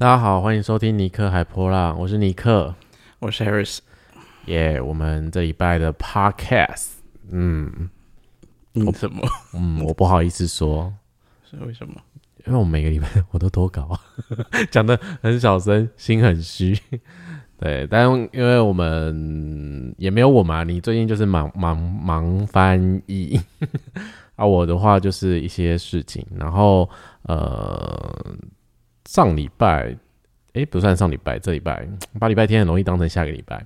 [0.00, 2.74] 大家好，欢迎收听尼克海波浪，我是尼克，
[3.18, 3.80] 我是 Harris。
[4.46, 6.92] 耶，我们这礼拜的 Podcast，
[7.30, 7.90] 嗯
[8.72, 9.20] 嗯，什么？
[9.52, 10.90] 嗯，我不好意思说，
[11.44, 11.96] 是为什么？
[12.46, 13.94] 因为我每个礼拜我都脱稿，
[14.72, 16.74] 讲的很小声，心很虚。
[17.58, 23.38] 对，但因为我们也没有我嘛，你最近就是忙忙忙翻译，
[24.34, 26.88] 啊，我的话就是一些事情，然后
[27.24, 28.34] 呃，
[29.10, 29.96] 上礼拜，
[30.52, 31.84] 诶，不算上礼拜，这礼拜
[32.20, 33.60] 把礼拜天很容易当成下个礼拜，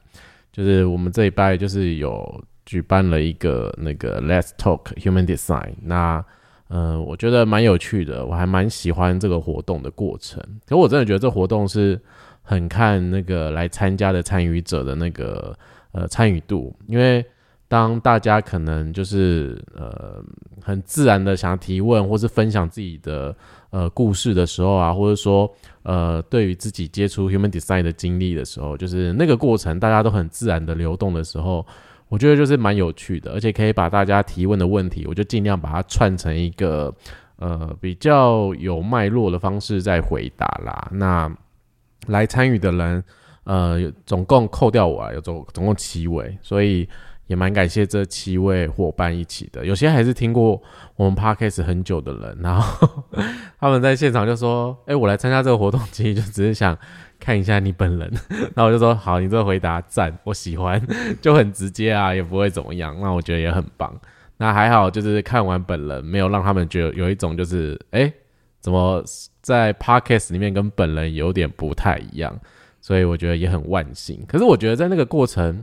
[0.51, 6.25] 就是我们这礼拜就是有举办了一个那个 Let's Talk Human Design，那
[6.69, 12.01] 呃，我觉得蛮有趣的，我还蛮喜欢这个活动的过程，可我真的觉得这活动是。
[12.47, 15.59] 很看那个来参加的参与者的那个
[15.93, 17.25] 呃参与度，因为
[17.69, 20.23] 当大家可能就是呃
[20.63, 23.35] 很自然的想要提问或是分享自己的
[23.71, 31.67] 呃故事的时候啊，或者说呃对于自己接触 human design 的经历的时候，就是那个过程大家都很自然的流动的时候，
[32.09, 36.95] 我觉得就是蛮有趣的，而且可以把大家提问的问题，我就尽量把它串成一个
[37.37, 40.89] 呃比较有脉络的方式在回答啦。
[40.93, 41.35] 那
[42.07, 43.03] 来参与的人，
[43.45, 46.89] 呃，总共扣掉我啊，有总总共七位，所以
[47.27, 49.65] 也蛮感谢这七位伙伴一起的。
[49.65, 50.61] 有些还是听过
[50.97, 53.05] 我们 podcast 很久的人，然后
[53.59, 56.77] 他们在现场就说：“哎，我来参加这个活动，其实就只是想
[57.19, 58.13] 看一下你本人。
[58.55, 60.81] ”然后我就说：“好，你这个回答赞，我喜欢，
[61.21, 63.95] 就很直接啊，也不会怎么样。”那我觉得也很棒。
[64.37, 68.13] 那还好，就是看完本人，没有让他们觉得有一种就是哎。
[68.61, 69.05] 怎么
[69.43, 72.35] 在 podcast 里面跟本人有点不太一样，
[72.81, 74.25] 所以我觉得也很万幸。
[74.27, 75.63] 可是我觉得在那个过程，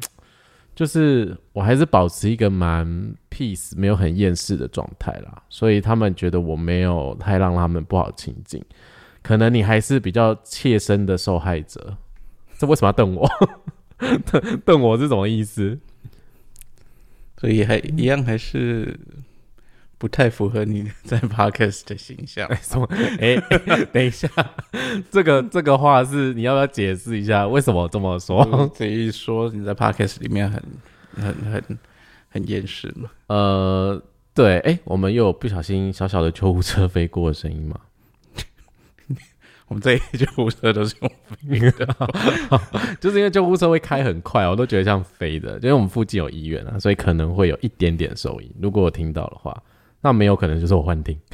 [0.81, 2.87] 就是我还是保持一个蛮
[3.29, 5.43] peace，没有很厌世的状态啦。
[5.47, 8.59] 所以他们觉得我没有太让他们不好亲近。
[9.21, 11.95] 可能你还是比较切身的受害者。
[12.57, 13.29] 这为什么要瞪我？
[14.25, 15.77] 瞪 瞪我是什么意思？
[17.37, 18.99] 所以还一样还是。
[20.01, 22.49] 不太符合你 在 podcast 的形象。
[22.59, 22.89] 什么？
[23.21, 23.35] 哎，
[23.93, 24.27] 等一下，
[25.11, 27.47] 这个这个话是你要不要解释一下？
[27.47, 28.71] 为什么这么说？
[28.75, 30.63] 这一说你在 podcast 里面很
[31.15, 31.79] 很很
[32.29, 33.11] 很厌世嘛？
[33.27, 34.01] 呃，
[34.33, 34.57] 对。
[34.61, 37.79] 哎，我们又有不小心小小的救护车飞过的声音吗？
[39.67, 41.87] 我们这一救护车都是用飞的，
[42.99, 45.53] 就是因为救护车会开很快，我都觉得像飞的。
[45.57, 48.51] 因为我们附近有医院啊，所以可能会有一点点收音。
[48.59, 49.55] 如果我听到的话。
[50.01, 51.17] 那没有可能就是我幻听。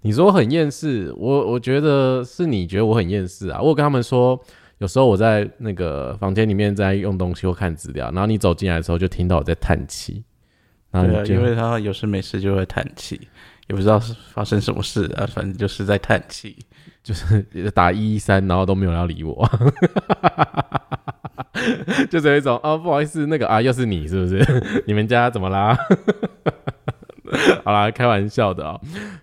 [0.00, 3.60] 你说很厌世，我我觉得是你觉得我很厌世啊。
[3.60, 4.40] 我跟他们说，
[4.78, 10.22] 有时候我在那个房间里面在用东西或看资料，然后你走进来的时候就听到我在叹气。
[10.92, 13.20] 对，因为他有事没事就会叹气，
[13.66, 16.56] 也不知道是发生什么事啊，反正就是在叹气，
[17.02, 17.44] 就是
[17.74, 19.46] 打一一三，然后都没有人要理我。
[22.10, 24.44] 就是有一种哦，不好意思，那个啊，又是你是不是？
[24.86, 25.76] 你们家怎么啦？
[27.62, 28.80] 好啦，开玩笑的啊，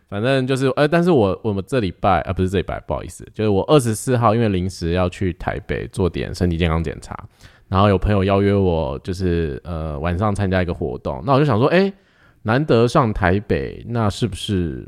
[0.07, 7.17] 反正就是，呃，但是我我们这礼拜啊，不是这礼拜，不好意思，就是我二十四号因为临时要去台北做点身体健康检查，
[7.67, 11.91] 然后有朋友邀约我，就是呃晚上参加一个活动，那我就想说，哎，
[12.43, 14.87] 难得上台北，那是不是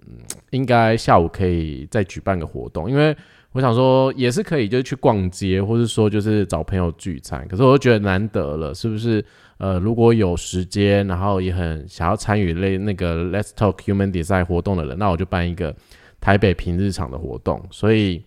[0.52, 2.88] 应该下午可以再举办个活动？
[2.88, 3.18] 因为
[3.58, 7.44] 我想说也是可以，就是去逛街，或者说就是找朋友聚餐。
[7.48, 9.26] 可是我又觉得难得了，是不是？
[9.58, 15.76] 呃，如果有时间，然后也很想要参与类那个 Let's Talk Human Design 活动的人，那我就办一个
[16.22, 17.60] 台北平日场的活动。
[17.72, 18.24] 所以，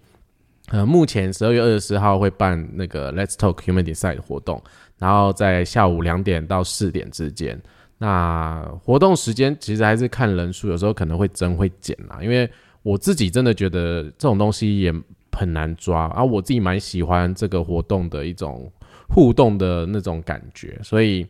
[0.70, 4.60] 呃，目前十二月二十四号会办那个 Let's Talk Human Design 活动，
[4.98, 7.56] 然后在下午两点到四点之间。
[7.98, 12.50] 那活动时间其实还是看人数，有时候可能会增会减啦，因为
[12.82, 14.92] 我自己真的觉得这种东西也。
[15.32, 16.22] 很难抓啊！
[16.22, 18.70] 我自己蛮喜欢这个活动的一种
[19.08, 21.26] 互动的那种感觉，所以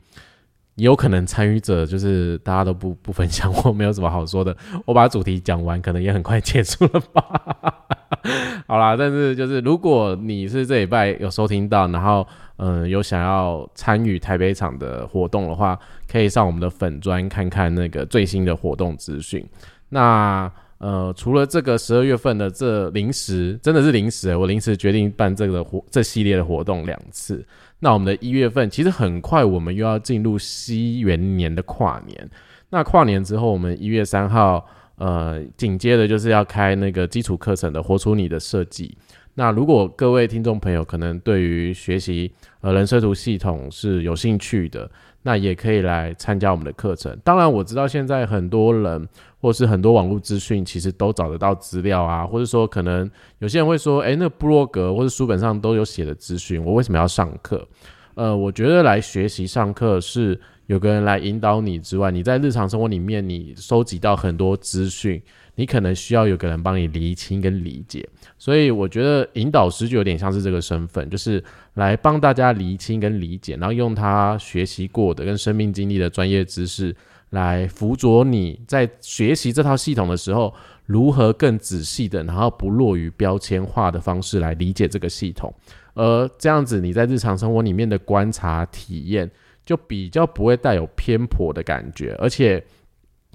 [0.77, 4.57] 有可能参与者就是大家都不不分享，我没有什么好说的。
[4.85, 7.87] 我把主题讲完，可能也很快结束了吧。
[8.67, 12.27] 好啦，但是就是如果你是这礼拜有收听到，然后
[12.57, 15.79] 嗯有想要参与台北场的活动的话，
[16.11, 19.47] 可以上我们的粉砖看看那个最新的活动资讯。
[19.89, 20.51] 那
[20.81, 27.47] 呃，除了这个十二月份的这临时，真的是临时我临时决定办这个活这系列的活动两次。
[27.81, 32.31] 那我们的一月份其实很快，我们又要进入西元年的跨年。
[32.71, 34.67] 那跨年之后，我们一月三号，
[34.97, 38.97] 呃，紧接着就是要开那个基础课程的“活出你的设计”。
[39.35, 42.31] 那如果各位听众朋友可能对于学习
[42.63, 44.91] 呃人设图系统是有兴趣的，
[45.23, 47.17] 那也可以来参加我们的课程。
[47.23, 49.09] 当然，我知道现在很多人
[49.41, 57.67] 或是很多网络资讯，其实都找得到资料啊，或者说可能有些人会说，诶，那个部落格或者书本上都有写的资讯，我为什么要上课？
[58.15, 60.39] 呃，我觉得来学习上课是
[60.71, 65.21] 有个人来引导你之外，你在日常生活里面你收集到很多资讯，
[65.57, 68.09] 你可能需要有个人帮你厘清跟理解。
[68.39, 71.43] 所以我觉得引导师就有点像是这个身份，就是
[71.75, 76.95] 来帮大家厘清跟理解，然后用他学习过的跟生命经历的专业知识
[77.31, 80.55] 来辅佐你在学习这套系统的时候，
[80.87, 85.53] 如何更仔细的，然后不落于标签化的方式来理解这个系统。
[85.95, 89.29] 而这样子，你在日常生活里面的观察体验，
[89.71, 92.61] 就比较不会带有偏颇的感觉，而且，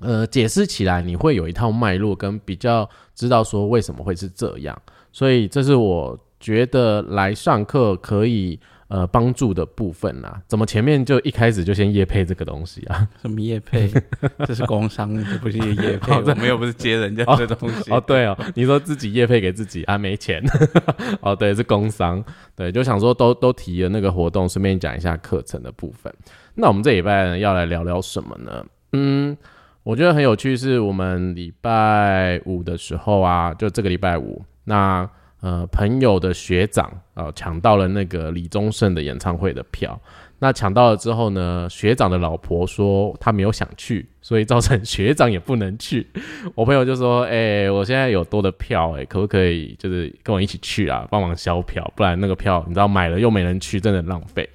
[0.01, 4.77] 呃，解释起来你会有一套脉络，跟比较知道说为什么会是这样。
[5.13, 8.59] 所以，这是我觉得来上课可以。
[8.87, 13.07] 呃，帮助的部分呐，怎么前面就一开始就先叶配这个东西啊？
[13.19, 13.91] 什么叶配？
[14.45, 16.13] 这是工商，这不是叶配。
[16.13, 17.91] 我们又不是接人家的东西。
[17.91, 20.39] 哦，对哦，你说自己叶配给自己啊，没钱。
[21.19, 22.23] 哦，对，是工商。
[22.55, 26.13] 对，就想说都都提了那个活动，顺便讲一下课程的部分。
[26.53, 28.63] 那我们这礼拜呢，要来聊聊什么呢？
[28.93, 29.35] 嗯，
[29.81, 35.09] 我觉得很有趣，是我们礼拜五的时候啊，就这个礼拜五，那。
[35.45, 40.01] 呃，朋友的学长啊，抢到了那个李宗盛的演唱会的票。
[40.39, 46.07] 那抢到了之后呢，学长的老婆说他没有想去，所以造成学长也不能去。
[46.55, 51.93] 我朋友就说：“哎，我现在有多的票，哎，可不可以就是跟我一起去啊，帮忙销票？
[51.95, 54.49] 不然那个票你知道买了又没人去，真的浪费。”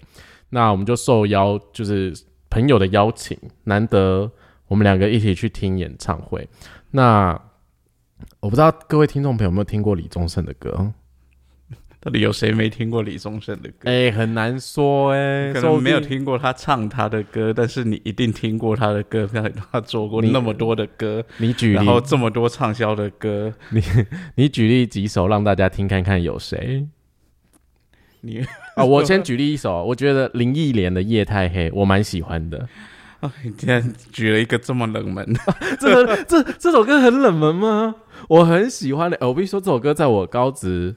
[0.50, 2.12] 那我们就受邀，就是
[2.50, 4.28] 朋友的邀请，难得
[4.66, 6.48] 我们两个一起去听演唱会。
[6.90, 7.40] 那
[8.40, 10.92] 我不知道各位听众朋友有没有听过李宗盛的歌？
[12.00, 13.90] 到底有谁没听过李宗盛的歌？
[13.90, 23.82] 哎，很难说哎，可能没有听过他唱他的歌，但是你一定听过他的歌，他他做过那么多的歌，你举然后这么多畅销的歌， 你
[24.36, 26.86] 你举例几首让大家听看看有谁？
[28.22, 28.40] 你
[28.74, 32.66] 啊，我先 举例一首，我觉得林忆莲的《夜太黑》我蛮喜欢的。
[33.20, 35.40] 啊，你竟然举了一个这么冷门的，
[35.78, 37.94] 这这这首歌很冷门吗？
[38.28, 40.94] 我很喜欢的，我必须说这首歌在我高职，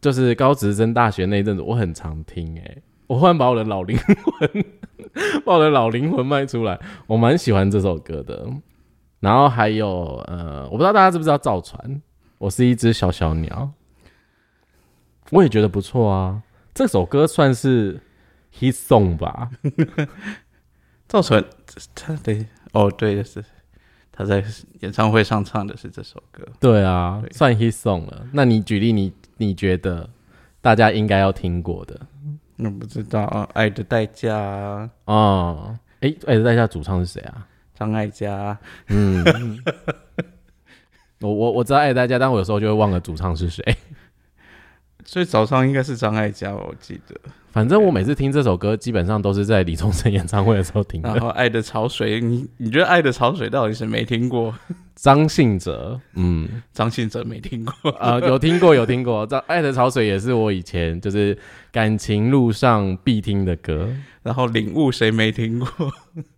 [0.00, 2.58] 就是高职升大学那一阵子，我很常听。
[2.58, 2.76] 哎，
[3.06, 4.64] 我忽然把我的老灵魂，
[5.44, 8.46] 把我的老灵魂卖出来，我蛮喜欢这首歌的。
[9.20, 12.02] 然后还有呃，我不知道大家知不知道造船，
[12.38, 13.70] 我是一只小小鸟，
[15.30, 16.42] 我也觉得不错啊。
[16.74, 18.00] 这首歌算是
[18.58, 19.50] hit song 吧。
[21.12, 21.44] 赵传
[21.94, 23.44] 他对哦对是。
[24.14, 24.42] 他在
[24.80, 28.26] 演唱会上唱的是这首歌，对啊，算 hit song 了。
[28.32, 30.08] 那你举例，你你觉得
[30.60, 31.98] 大家应该要听过的？
[32.58, 37.46] 我不知道啊，《爱的代价》啊，哎，《爱的代价》主唱是谁啊？
[37.74, 38.56] 张艾嘉。
[38.88, 39.24] 嗯，
[41.20, 43.62] 我我我知道《爱的代价》，但我有时候就会忘了主唱是谁。
[45.04, 47.16] 所以早上应该是张艾嘉，我记得。
[47.50, 51.02] 反正我每次听这首歌，基本上都是在李宗盛演唱会的时候听。
[51.02, 54.54] 然后《爱的潮水》，你你觉得《爱的潮水》到底是没听过？
[54.94, 59.26] 张信哲，嗯，张信哲没听过啊，有听过有听过。
[59.26, 61.36] 这《爱的潮水》也是我以前就是
[61.70, 63.86] 感情路上必听的歌。
[64.22, 65.68] 然后《领悟》谁没听过？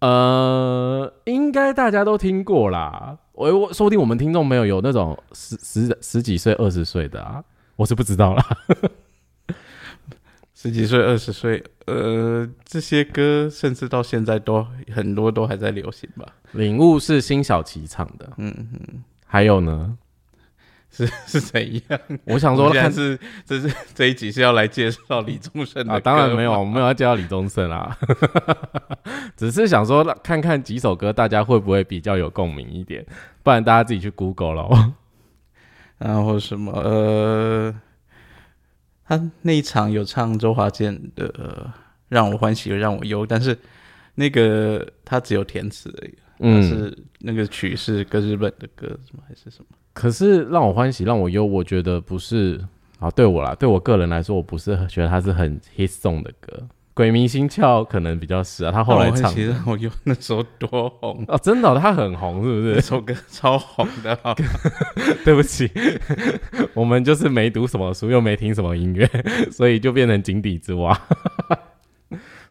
[0.01, 3.17] 呃，应该大家都听过啦。
[3.35, 7.43] 我我说不定我们听众没有有那种十十十几岁、二十岁的啊，
[7.76, 8.44] 我是不知道啦。
[10.55, 16.25] 十几岁、二十岁，呃，这些歌甚至到现在都很多都还在流行吧。
[16.53, 19.99] 领悟是辛晓琪唱的，嗯嗯，还有呢，
[20.91, 22.01] 是 是怎样？
[22.25, 26.01] 我想说，看是这是这一集是要来介绍李宗盛啊？
[26.01, 27.99] 当然没有，我们要介绍李宗盛啊，
[29.37, 33.05] 只是想说看看几首歌大家会不会比较有共鸣一点，
[33.43, 34.94] 不然大家自己去 Google 了。
[36.05, 37.75] 然后什么呃。
[39.06, 41.29] 他那一场有唱周华健的
[42.08, 43.55] 《让我欢喜又让我忧》，但是
[44.15, 49.67] 那个他只有填词而已，嗯，是那个曲是跟日本的歌，什么还是什么？
[49.93, 52.58] 可是《让我欢喜让我忧》，我觉得不是
[52.99, 56.67] 啊，对我啦，对我个人来说，我不是觉得它是很 hit song 的歌。
[56.94, 62.74] 鬼迷心窍可能比较是啊，他后来唱，其实我有那时候多红 哦，真的，他很红，是不是？
[62.77, 64.17] 那首歌超红的。
[65.24, 65.69] 对不起，
[66.72, 69.08] 我们就是没读什么书，又没听什么音乐，
[69.51, 70.96] 所以就变成井底之蛙。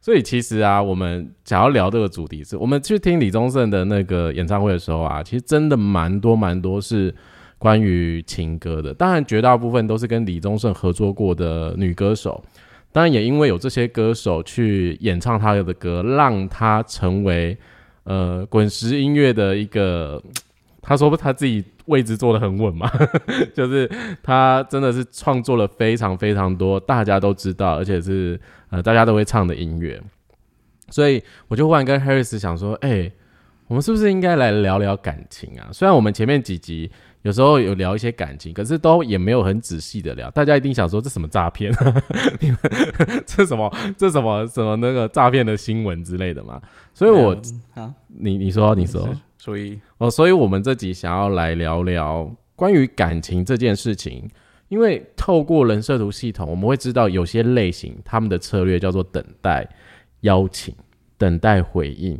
[0.01, 7.15] 所以其实啊，我们想要聊这个主题是，我们去听李宗盛的那个演唱会的时候啊，其实真的蛮多蛮多是
[7.57, 12.43] 关于情歌的，当然绝大部分都是跟李宗盛合作过的女歌手。
[12.93, 17.57] 当然也因为有这些歌手去演唱他的歌，让他成为
[18.03, 20.21] 呃滚石音乐的一个，
[20.79, 22.87] 他说他自己位置坐得很稳嘛，
[23.55, 23.89] 就是
[24.21, 29.99] 他真的是创作了非常非常多大家都知道，而且是呃大家都会唱的音乐，
[30.89, 33.11] 所以我就忽然跟 Harris 想说，哎，
[33.67, 35.69] 我们是不是应该来聊聊感情啊？
[35.73, 36.91] 虽然我们前面几集。
[37.23, 40.29] 有时候有聊一些感情，可是都也没有很仔细的聊。
[40.31, 41.73] 大家一定想说这什么诈骗？
[42.39, 42.57] 你们
[43.25, 46.61] 这什么这什么什么那个诈骗的新闻之类的嘛？
[46.93, 47.35] 所以，我
[47.73, 54.29] 啊，你你说你说，所以哦，所以我们这集想要来聊聊关于感情这件事情。
[54.69, 59.67] 因为透过人设图系统，我们会知道有些类型他们的策略叫做等待
[60.21, 60.73] 邀请、
[61.15, 62.19] 等待回应、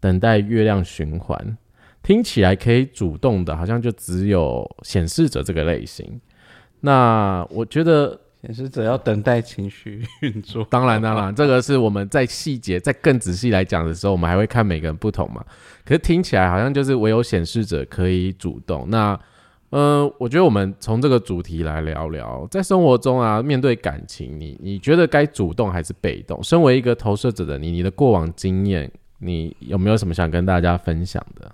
[0.00, 1.58] 等待月亮循环。
[2.02, 6.20] 听起来可以主动的，好像就只有显示者这个类型。
[6.80, 10.66] 那我觉得显示者要等待情绪运作。
[10.68, 15.44] 当然，当然，这个是我们在细节、在更仔细来讲的时候，我们还会看每个人不同嘛。
[15.84, 18.84] 可是听起来好像就是唯有显示者可以主动。
[18.90, 19.16] 那，
[19.70, 26.42] 嗯，我觉得我们从这个主题来聊聊，在生活中啊，面对感情，你你觉得该主动还是被动？
[26.42, 28.90] 身为一个投射者的你，你的过往经验，
[29.20, 31.48] 你有没有什么想跟大家分享的？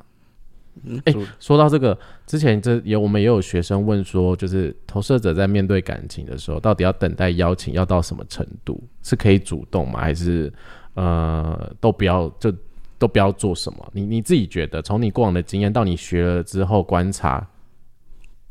[1.05, 10.01] 哎，说到这个，之前这也我们也有学生问说，就是投射者在面对感情的时候，到底要等待邀请要到什么程度，是可以主动吗？
[10.01, 10.53] 还是
[10.95, 12.53] 呃，都不要就
[12.99, 13.89] 都不要做什么？
[13.93, 17.47] 你你自己觉得，从你过往的经验到你学了之后观察。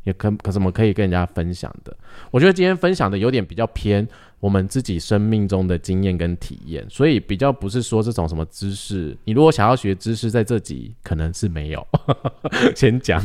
[0.04, 1.94] 也可可怎么可以跟人家分享的？
[2.30, 4.08] 我觉得今天分享的有点比较偏
[4.40, 9.16] 我们自己生命中的经验跟体验，所以比较不是说这种什么知识。
[9.24, 11.86] 你如果想要学知识，在这集可能是没有。
[12.76, 13.20] 先讲，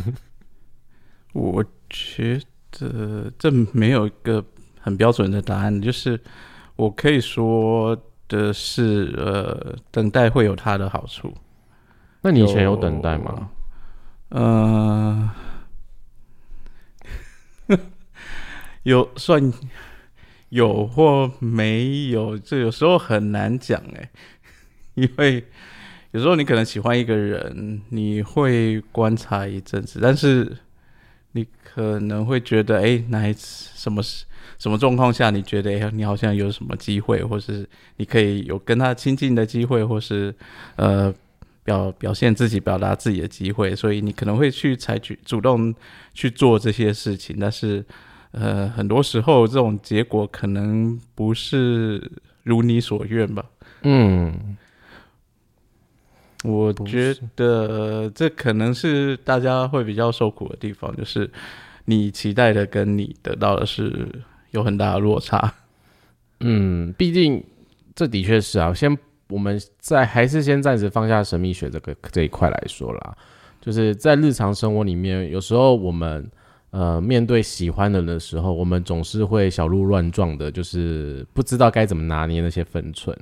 [1.34, 2.42] 我觉
[2.72, 4.44] 得这没有一个
[4.80, 6.20] 很标准的答案，就是
[6.76, 7.96] 我可以说
[8.28, 11.34] 的是，呃，等待会有它的好处。
[12.22, 13.50] 那你以前有等待吗？
[14.30, 15.30] 嗯。
[18.84, 19.42] 有算
[20.54, 24.12] 有或没有，这有时候很难讲哎，
[24.94, 25.44] 因为
[26.12, 30.56] 有时候你可能喜欢一个人，你会观察一阵子，但是
[31.32, 34.04] 你可能会觉得，哎，哪一次什么
[34.60, 37.68] 什么状况下，你觉得哎，你好像有什么机会，或是
[37.98, 40.32] 你可以有跟他亲近的机会，或是
[40.76, 41.12] 呃
[41.64, 45.74] 表表现自己、表达自己的机会，所以你可能会去采取主动
[46.14, 47.84] 去做这些事情，但是。
[48.34, 52.12] 呃，很多时候这种结果可能不是
[52.42, 53.46] 如你所愿吧。
[53.84, 54.58] 嗯，
[56.44, 61.30] 我觉得这可能是大家会比较受苦的地方，就是
[61.86, 64.10] 你期待的跟你得到的是
[64.50, 65.54] 有很大的落差。
[66.40, 67.44] 嗯，毕竟
[67.94, 68.74] 这的确是啊。
[68.74, 68.98] 先
[69.30, 73.16] 我们在还是先暂时放下神秘学这个这一块来说啦，
[73.62, 76.28] 就是在日常生活里面，有时候我们。
[76.74, 83.16] 呃，面对喜欢的人的时候，我们总是会小鹿乱撞的，就是不知道该怎么拿捏那些分寸，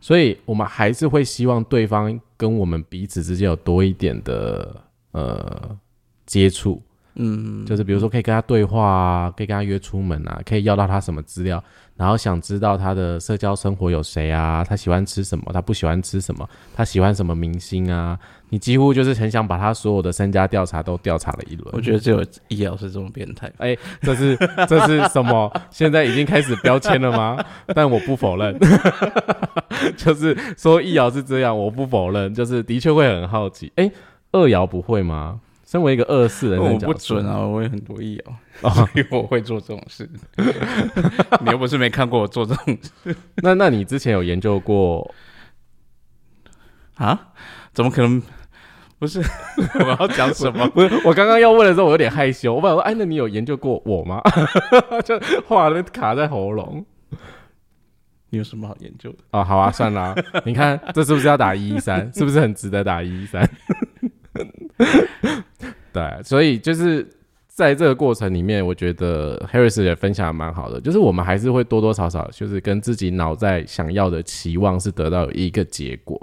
[0.00, 5.76] 所以我们还是会希望对方跟我们彼此之间有多一点的呃
[6.24, 6.80] 接触。
[7.16, 11.62] 嗯，就是比如说可以跟他对话啊，可以跟他约出门啊，可以要到他什么资料，
[11.96, 18.18] 然后想知道他的社交生活有谁啊，他喜欢吃什么，他不喜欢吃什么，他喜欢什么明星啊，
[18.48, 21.70] 你几乎就是很想把他所有的身家调查都调查了一轮。
[21.72, 23.52] 我觉得只有易老师这种变态。
[23.58, 24.36] 哎，这是
[24.68, 25.52] 这是什么？
[25.70, 27.44] 现在已经开始标签了吗？
[27.74, 28.58] 但我不否认，
[29.96, 33.72] 就是说易遥是这样，我不否认，就是的确会很好奇。
[33.76, 33.88] 哎，
[34.32, 35.40] 二瑶不会吗？
[35.74, 37.36] 身为一个二四人，我不准啊！
[37.44, 38.16] 我也很多意
[38.62, 40.08] 哦， 所以我会做这种事。
[41.44, 43.16] 你又不是没看过我做这种事。
[43.42, 45.12] 那那你之前有研究过
[46.94, 47.32] 啊？
[47.72, 48.22] 怎么可能？
[49.00, 49.20] 不是
[49.84, 50.64] 我要讲什么？
[50.70, 52.54] 不是我刚刚要问的时候，我有点害羞。
[52.54, 54.22] 我本来说，哎，那你有研究过我吗？
[55.04, 56.86] 就话都卡在喉咙。
[58.30, 59.18] 你有什么好研究的？
[59.32, 60.14] 哦，好啊，算了。
[60.44, 62.08] 你看，这是不是要打一一三？
[62.14, 63.42] 是不是很值得打一一三？
[65.92, 67.08] 对，所以就是
[67.46, 76.20] 在这个过程里面，我觉得 Harris 也分享蛮好的，就是我们还是会多多少少，就是跟自己脑在想要的期望是得到一个结果，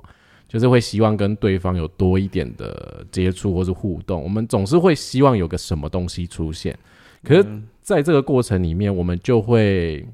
[0.50, 6.77] 就是会希望跟对方有多一点的接触或是互动，我们总是会希望有个什么东西出现，
[7.24, 7.46] 可是
[7.82, 10.06] 在这个过程里面，我们就会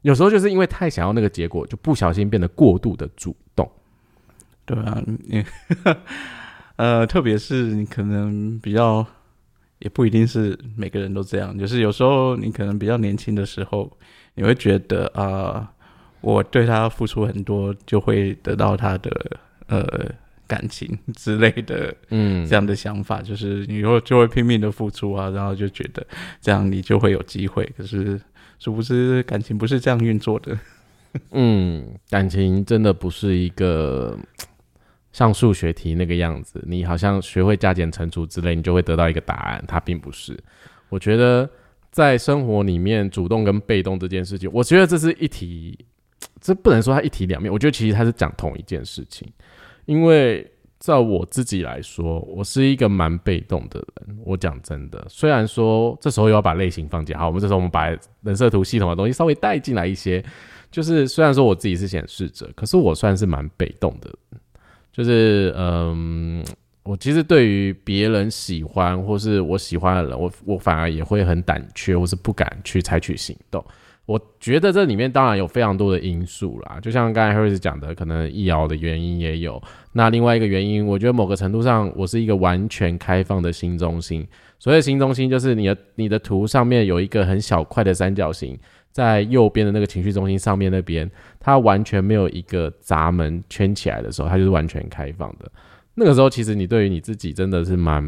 [0.00, 3.70] 有时候就是因为太想要那个结果，就不小心变得过度的主动，
[4.64, 5.44] 对啊，你。
[6.76, 9.06] 呃，特别是你可能比较，
[9.78, 11.56] 也不一定是每个人都这样。
[11.58, 13.90] 就是有时候你可能比较年轻的时候，
[14.34, 15.70] 你会觉得啊，
[16.20, 19.10] 我对他付出很多，就会得到他的
[19.68, 19.84] 呃
[20.46, 26.06] 感情之类的，嗯这，样的想法，就是你以后就会拼命的付出啊，然后就觉得
[26.40, 27.64] 这样你就会有机会。
[27.76, 28.20] 可是
[28.58, 30.58] 殊不知感情不是这样运作的。
[31.32, 34.18] 嗯，感情真的不是一个
[35.16, 39.64] 像数学题那个样子，你好像学会加减乘除之类，你就会得到一个答案。
[39.66, 40.38] 它并不是。
[40.90, 41.48] 我觉得
[41.90, 45.86] 在生活里面，主动跟被动这件事情，我觉得这是一体，
[46.38, 47.50] 这不能说它一体两面。
[47.50, 49.26] 我觉得其实它是讲同一件事情，
[49.86, 50.46] 因为
[50.78, 54.18] 照我自己来说，我是一个蛮被动的人。
[54.22, 57.88] 我讲真的，虽然说这时候又要把类型放进，好，我们这时候我们把
[58.20, 60.22] 人设图系统的东西稍微带进来一些。
[60.70, 64.14] 就是虽然说我自己是显示者，可是我算是蛮被动的。
[64.96, 66.42] 就是嗯，
[66.82, 73.62] 我其实对于别人喜欢或是我喜欢的人，我我反而也会很胆怯，或是不敢去采取行动。
[74.06, 79.62] 我觉得这里面当然有非常多的因素啦，就像刚才 Harris 讲的，可能易遥的原因也有。
[79.92, 84.26] 那另外一个原因，我觉得某个程度上，我是一个完全开放的新中心。
[84.58, 88.58] 所谓新中心，就是你的你的图上面有一个很小块的三角形，
[88.96, 95.52] 在右边的那个情绪中心上面那边，它完全没有一个闸门圈起来的时候，它就是完全开放的。
[95.92, 98.02] 那个时候，其实你对于你自己真的是蛮，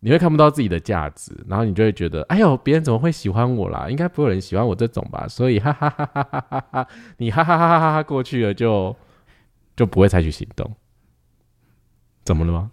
[0.00, 3.90] 你会看不到自己的价值，然后你就会觉得，哎呦，别人怎么会喜欢我啦？
[3.90, 5.28] 应该不会有人喜欢我这种吧？
[5.28, 8.96] 所以哈哈哈哈哈哈哈，你哈哈哈哈哈哈过去了就，
[9.76, 10.74] 就不会采取行动。
[12.24, 12.70] 怎么了吗？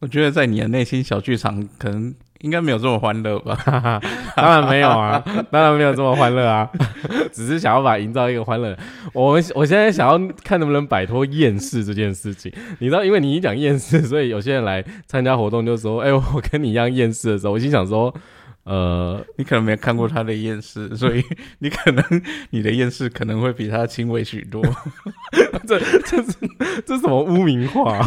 [0.00, 3.58] 我觉得在你的内心小剧场，可能应该没有这么欢乐吧。
[4.36, 6.68] 当然没有啊， 当然没有这么欢乐啊，
[7.32, 8.76] 只是想要把营造一个欢乐。
[9.12, 12.52] 我们我现在想要看能不能摆脱厌世这件事情。
[12.78, 18.12] 你知道，因为你一讲厌世，所以有些人来参加活动就说：“哎、我跟你一样厌世的时候，我心想说，
[18.64, 21.22] 呃，你可能没有看过他的厌世，所以
[21.60, 22.04] 你可能
[22.50, 24.62] 你的厌世可能会比他轻微许多。
[25.66, 26.34] 这这是
[26.84, 28.00] 这什么污名化？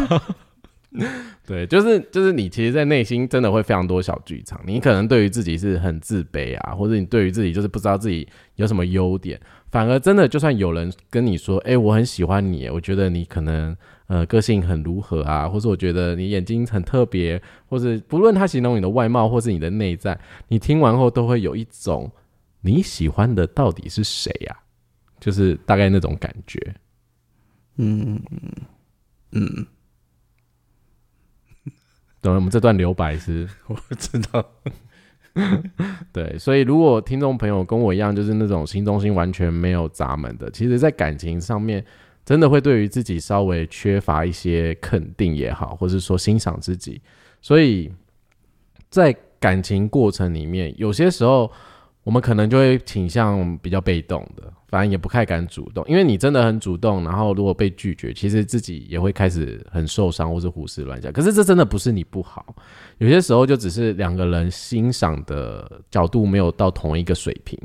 [1.46, 4.60] 对，就是就是你其实，在内心真的会非常多小剧场。
[4.66, 13.76] 你可能对于自己是很自卑啊，或者你对于自己就是不知道自己有什么优点，反而真的就算有人跟你说，哎、我很喜欢你，我觉得你可能
[14.08, 22.10] 呃个性很如何啊，或者我觉得你眼睛很特别，或者不论他形容你的外貌或是你的内在，你听完后都会有一种
[22.62, 24.56] 你喜欢的到底是谁呀、
[25.20, 26.74] 就是大概那种感觉。
[27.76, 28.20] 嗯
[29.32, 29.66] 嗯，
[32.22, 34.44] 懂了，我们这段留白是 我知道。
[36.12, 41.84] 对，所以如果听众朋友跟我一样，就是那种心中心完全没有闸门的，其实在感情上面，
[42.24, 47.00] 真的会对于自己稍微缺乏一些肯定也好，或是说欣赏自己。
[47.40, 47.90] 所以
[48.90, 51.50] 在感情过程里面，有些时候
[52.02, 61.12] 我们可能就会倾向比较被动的，反正也不太敢主动，因为你真的很主动，然后如果被拒绝，其实自己也会开始很受伤，或是胡思乱想。
[61.12, 62.54] 可是这真的不是你不好，
[62.98, 67.58] 有些时候就只是两个人欣赏的角度没有到同一个水平，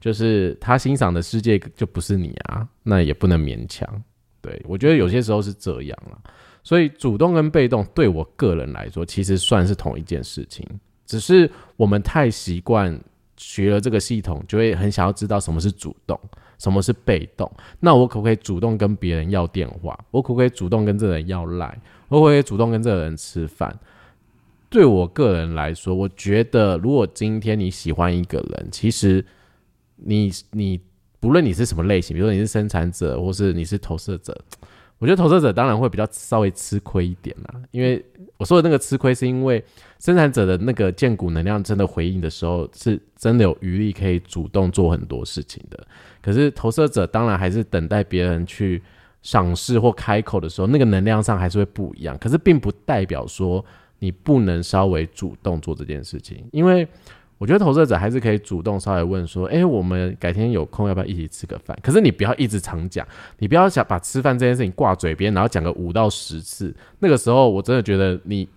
[0.00, 3.88] 就是他欣赏的世界就不是你啊，那也不能勉强。
[4.40, 6.18] 对我觉得有些时候是这样啊，
[6.64, 10.66] 所以主动跟被动对我个人来说，其实算是同一件事情，
[11.06, 12.98] 只是我们太习惯
[13.42, 16.18] 学了这个系统，就会很想要知道什么是主动，
[16.58, 17.50] 什么是被动。
[17.80, 19.98] 那我可不可以主动跟别人要电话？
[20.12, 21.66] 我可不可以主动跟这个人要赖？
[22.08, 23.76] 我可不可以主动跟这个人吃饭？
[24.70, 29.24] 对我个人来说，我觉得如果今天你喜欢一个人，其实
[29.96, 30.80] 你你
[31.20, 34.34] 不论你是什么类型，比如说你是生产者，或是你是投射者，
[35.02, 37.60] 我觉得投射者当然会比较稍微吃亏一点啦。
[37.72, 38.00] 因为
[38.36, 39.60] 我说的那个吃亏，是因为
[39.98, 45.84] 生产者的那个建骨能量真的回应的时候，是真的有余力可以主动做很多事情的。
[46.20, 48.80] 可是投射者当然还是等待别人去
[49.22, 52.16] 赏识或开口的时候，那个能量上还是会不一样。
[52.18, 53.64] 可是并不代表说
[53.98, 56.86] 你不能稍微主动做这件事情，因为
[57.42, 63.04] 我觉得投射者还是可以主动稍微问说：“诶，我们改天有空要不要一起吃个饭？”可是你不要一直常讲，
[63.38, 66.72] 你不要想把吃饭这件事情挂嘴边，然后讲个五到十次。
[67.00, 68.48] 那个时候我真的觉得你，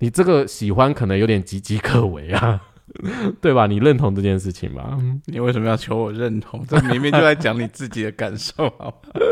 [0.00, 2.60] 你这个喜欢可能有点岌岌可危啊，
[3.40, 3.66] 对吧？
[3.66, 4.98] 你认同这件事情吗？
[5.24, 6.62] 你为什么要求我认同？
[6.68, 9.22] 这明明就在讲你自己的感受，好吗？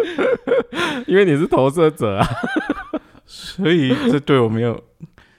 [1.07, 2.27] 因为你是投射者啊。
[3.27, 4.83] 所以这对我没有，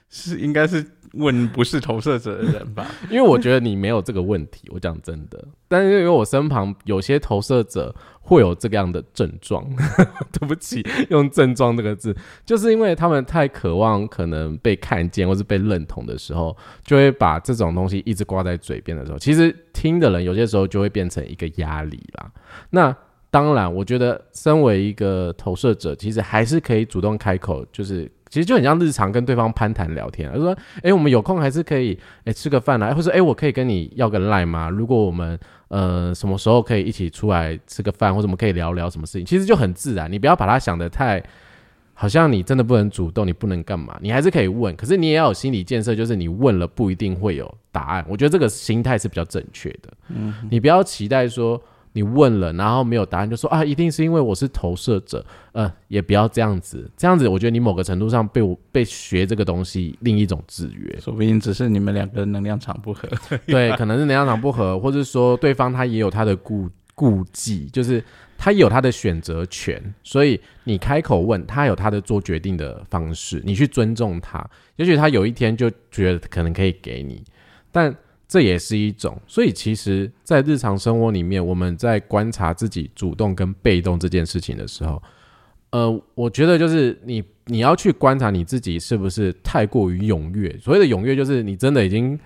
[0.07, 2.87] 是应该是问不是投射者的人吧？
[3.09, 5.43] 因为我觉得你没有这个问题，我讲真的。
[5.67, 9.65] 但是因为我身旁有些投射者会有这个样的症状，
[10.31, 22.31] 对不起，用“症状”这个字，就是因为他们太渴望可能被看见或是被认同的时候，就会把这种东西一直挂在嘴边的时候，其实听的人有些时候就会变成一个压力啦。
[22.69, 22.95] 那
[23.29, 34.69] 当然，我觉得身为一个投射者，其实还是可以主动开口，就是其实就很像日常跟对方攀谈聊天，就说：“哎，我们有空还是可以，哎，吃个饭啊，或者哎，我可以跟你要个赖吗？
[34.69, 40.09] 如果我们呃什么时候可以一起出来吃个饭，或者我们可以聊聊什么事情，其实就很自然。
[40.09, 41.21] 你不要把它想得太
[41.93, 44.73] 好像你真的不能主动，你不能干嘛，你还是可以问。
[44.77, 48.05] 可是你也要有心理建设，就是你问了不一定会有答案。
[48.07, 49.91] 我觉得这个心态是比较正确的。
[50.07, 51.61] 嗯，你不要期待说。
[51.93, 63.09] 你问了，然后没有答案，就说啊，一定是因为我是投射者，呃，也不要这样子，这样子，我觉得你某个程度上被我被学这个东西另一种制约，说不定只是你们两个能量场不合，
[63.45, 68.01] 对，可能是能量场不合，或者说对方他也有他的顾顾忌，就是
[68.37, 77.23] 他有他的选择权，所以你开口问他有他的做决定的方式，你去尊重他，也许他有一天就觉得可能可以给你，
[77.71, 77.93] 但。
[78.31, 85.03] 这也是一种，所以其实，在日常生活里面，我们在观察自己主动跟被动这件事情的时候，
[85.71, 90.57] 呃，我觉得就是你你要去观察你自己是不是太过于踊跃。
[90.61, 92.17] 所谓的踊跃，就是你真的已经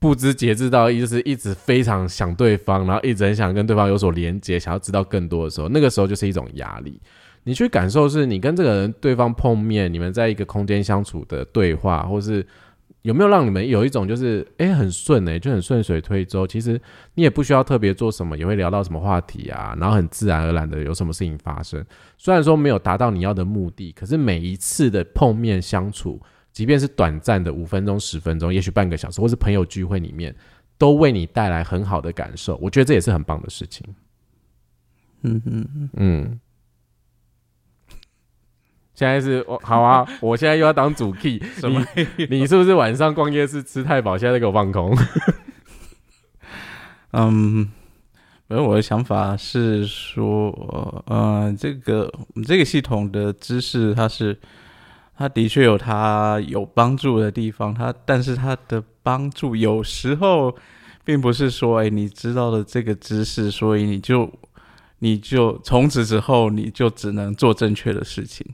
[0.00, 7.00] 不知节制到，就是一直非常想对方，然后一直很想跟对方有所连接，想要知道更多的时候，那个时候就是一种压力。
[7.44, 12.44] 你去感受，是你跟这个人对方碰面，你们在一个空间相处的对话，或是。
[13.02, 16.80] 有没有让你们有一种就是哎很顺哎就很顺水推舟，其实
[17.14, 21.84] 你也不需要特别做什么，也会聊到什么话题啊，然后很自然而然的有什么事情发生。
[22.18, 26.20] 虽然说没有达到你要的目的，可是每一次的碰面相处，
[26.52, 30.34] 即便是短暂的五分钟、十分钟，也许半个小时，或是朋友聚会里面，
[30.76, 32.58] 都为你带来很好的感受。
[32.60, 33.86] 我觉得这也是很棒的事情。
[35.22, 36.40] 嗯嗯嗯嗯。
[39.00, 40.06] 现在是我好啊！
[40.20, 41.82] 我现在又要当主 key，什么？
[42.28, 44.94] 你是不是晚上逛夜市吃太饱，现在在给我放空？
[47.12, 47.70] 嗯，
[48.48, 52.12] 而我的想法是说，呃，这个
[52.46, 54.38] 这个系统的知识，它是
[55.16, 60.54] 它的确有它有帮助的地方，它但是它的帮助有时候
[61.06, 64.30] 并不是说，哎，你知道了这个知识，所以你就
[64.98, 68.46] 你就从此之后你就只能做正确的事情。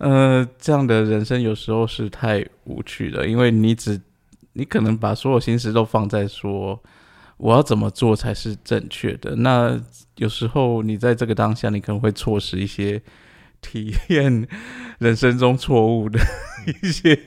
[0.00, 4.00] 呃，这样的人生有时候是太无趣了，因为你只
[4.54, 6.82] 你可能把所有心思都放在说
[7.36, 9.36] 我要怎么做才是正确的。
[9.36, 9.78] 那
[10.16, 13.02] 有时候你在这个当下，你可能会错失一些
[13.60, 14.48] 体验
[14.98, 16.18] 人生中错误的
[16.82, 17.20] 一些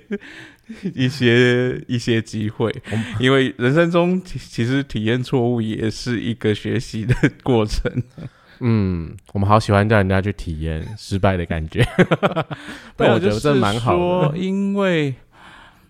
[0.96, 2.74] 一些一些机会，
[3.20, 8.02] 因为人生中其实体验错误也是一个学习的过程。
[8.66, 11.86] 嗯，我们好喜欢叫人家去体验失败的感觉，
[12.96, 15.14] 但我觉得这蛮好的，因为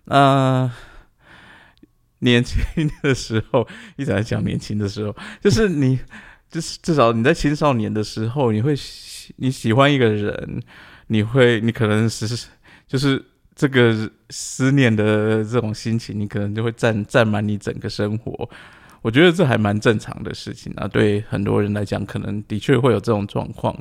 [0.06, 0.72] 呃，
[2.20, 2.60] 年轻
[3.04, 6.00] 的时候一直在讲年轻的时候，就是你，
[6.50, 10.60] 就是至少你在青少年的时候，你会喜你喜欢一个人，
[11.08, 12.48] 你会你可能是
[12.88, 18.50] 就是这个思念的这种心情，你可能就会占占满你整个生活。
[19.04, 23.78] 我觉得这还蛮正常的事情啊，对很多人来讲，可能的确会有这种状况。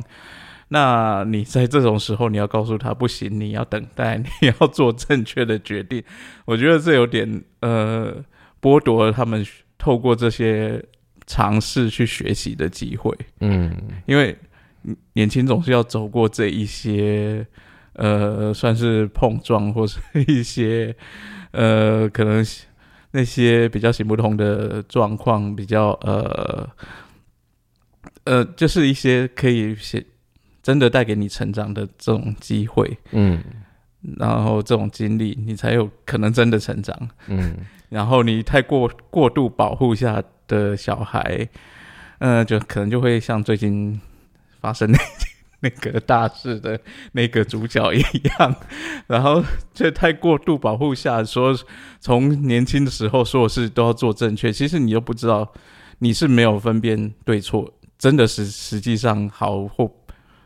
[0.67, 6.03] 那你在这种时候，你要告诉他不行，你要等待，你要做正确的决定。
[6.45, 8.17] 我觉得这有点呃
[8.61, 9.47] 剥夺了他们
[9.79, 10.85] 透过这些
[11.25, 13.17] 尝试去学习的机会。
[13.41, 13.73] 嗯，
[14.07, 14.37] 因为
[15.13, 17.47] 年轻总是要走过这一些
[17.93, 20.93] 呃算是碰撞，或是一些
[21.53, 22.45] 呃可能。
[23.13, 26.69] 那些比较行不通的状况，比较呃
[28.25, 30.05] 呃，就是一些可以写
[30.63, 33.43] 真的带给你成长的这种机会，嗯，
[34.19, 37.55] 然后这种经历，你才有可能真的成长，嗯，
[37.89, 41.49] 然后你太过过度保护下的小孩，
[42.19, 44.01] 嗯，就可能就会像最近
[44.61, 44.99] 发生那。
[45.63, 46.79] 那个大事的
[47.13, 48.01] 那个主角一
[48.39, 48.55] 样，
[49.07, 49.41] 然后
[49.73, 51.57] 在太过度保护下，说
[52.01, 55.53] 从年轻的时候所有事都要做正确，其实你又不知道
[56.01, 59.89] 你是没有分辨对错，真的是实际上好或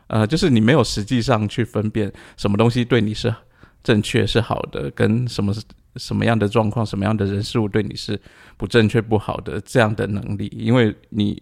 [0.05, 3.33] 呃，就是你没有实际上去分辨什么东西对你是
[3.81, 5.51] 正确是好的，跟什么
[5.95, 8.21] 什么样的状况、什么样的人事物对你是
[8.55, 11.41] 不正确不好的这样的能力，因为你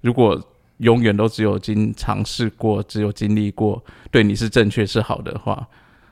[0.00, 0.48] 如果。
[0.78, 5.68] 永远都只有经尝试过，只有经历过，对你是正确是好的话，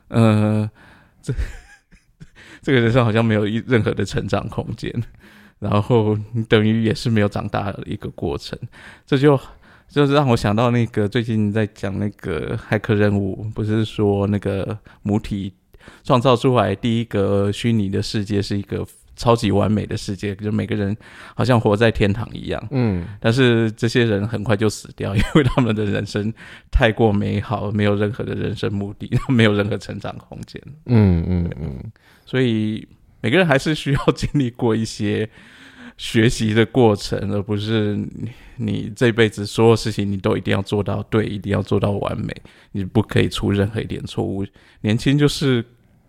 [0.09, 0.71] 呃，
[1.21, 1.33] 这
[2.63, 4.93] 这个人生好像没有一任何的成长空间，
[5.59, 8.59] 然后你等于也是没有长大的一个过程，
[9.07, 9.39] 这就
[9.89, 15.53] 就是让我想到那个最近在讲那个骇客任务，不是说那个母体
[16.05, 18.87] 创造出来第一个虚拟的世界是一个。
[19.21, 20.97] 超级完美的世界，就每个人
[21.37, 22.69] 好像活在天堂一样。
[22.71, 26.33] 嗯，但是这些人很快就死掉，因为他们的人生
[26.71, 30.59] 太过美好，没有任何的人生目的， 没有任何成长空间。
[30.87, 31.93] 嗯嗯嗯，
[32.25, 32.89] 所以
[33.21, 35.29] 每个人还是需要经历过一些
[35.99, 42.35] 学习的过程，而不是你你这辈子所有事情你都一定要做到对，一定要做到完美，
[42.73, 44.47] 你不可以出任何一点错误。
[44.81, 45.63] 年轻就是。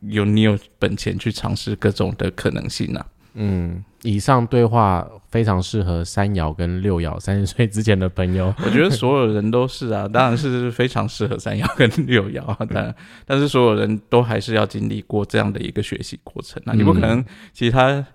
[0.07, 3.05] 有你有本钱去尝试各种的可能性啊。
[3.33, 8.53] 嗯，以上对话非常适合三爻跟六爻三十岁之前的朋友。
[8.65, 12.43] 我觉得所有人都是啊， 当然是非常适合三爻跟六爻。
[12.73, 12.93] 但
[13.25, 16.73] 但是所有人都还是要经历过这样的一个学习过程啊。
[16.75, 18.05] 你不可能其他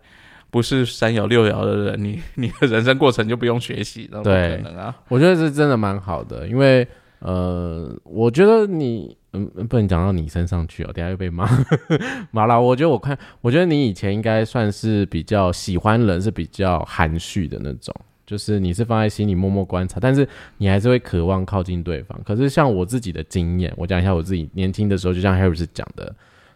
[0.51, 4.95] 不是三爻六爻的人，你你的人生过程就不用学习，那不可能啊。
[5.09, 6.87] 我觉得这真的蛮好的，因为
[7.21, 9.17] 呃，我觉得你。
[9.37, 11.47] 嗯，不能讲到你身上去哦，等下又被骂。
[12.33, 17.95] 麻辣，我觉得我看，我觉得你以前应该算是比较喜欢人，是比较含蓄的那种，
[18.25, 22.19] 就是你是放在心里默默观察，但是你还是会渴望靠近对方。
[22.25, 26.15] 可是像我自己的经验，我讲一下我自己年轻的时候，就像 Harris 讲的，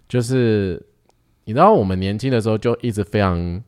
[0.08, 0.82] 就是
[1.44, 3.62] 你知道我们年轻的时候就一直非常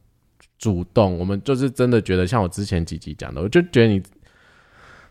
[0.59, 4.03] 主动，我们就是真的觉得，像我之前几集讲的，我就觉得你。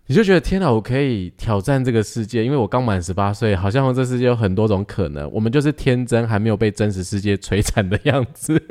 [0.08, 5.32] 你就觉得天哪，我可以挑战这个世界，因为我刚满十八岁，好像这世界有很多种可能。
[5.32, 8.62] 我们就是天真，还没有被真实世界摧残的样子。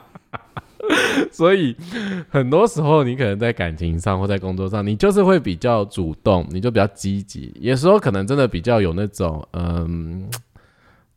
[1.32, 1.74] 所以
[2.28, 7.54] 很多时候，你可能在感情上或在工作上，你就是会比较主动，你就比较积极。
[7.58, 10.28] 有时候可能真的比较有那种，嗯，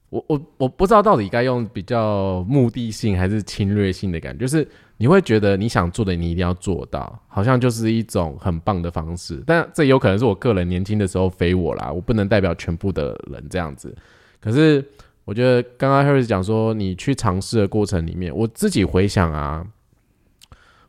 [0.09, 4.65] 我我我不知道到底该用比较目的性还是侵略性的感觉，就是。
[5.03, 9.43] 你会觉得你想做的，你一定要做到，好像就是一种很棒的方式。
[9.45, 13.93] 但这有可能是我个人年轻的时候非我啦，我不能代表全部的人这样子。
[14.39, 14.81] 可是
[15.25, 19.67] 我觉得刚刚 Harris 讲说，你去尝试的过程里面，我自己回想啊，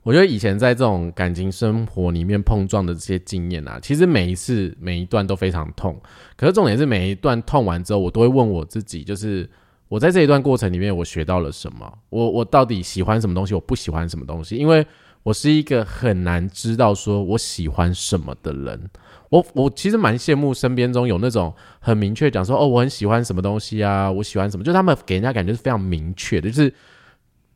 [0.05, 6.01] 我觉得以前在这种感情生活里面碰撞的这些经验啊，其实每一次每一段都非常痛。
[6.37, 9.51] 可是重点是每一段痛完之后，我都会问我自己，就是。
[9.95, 11.99] 我在这一段过程里面，我学到了什么？
[12.11, 13.55] 我我到底喜欢什么东西？
[13.55, 14.57] 我不喜欢什么东西？
[14.57, 14.85] 因为
[15.23, 18.91] 我是一个很难知道说我喜欢什么的人。
[19.29, 26.75] 我我其实蛮羡慕身边中有那种很明确讲说哦，我很喜欢什么东西啊，我喜欢什么，就他们给人家感觉是非常明确的，就是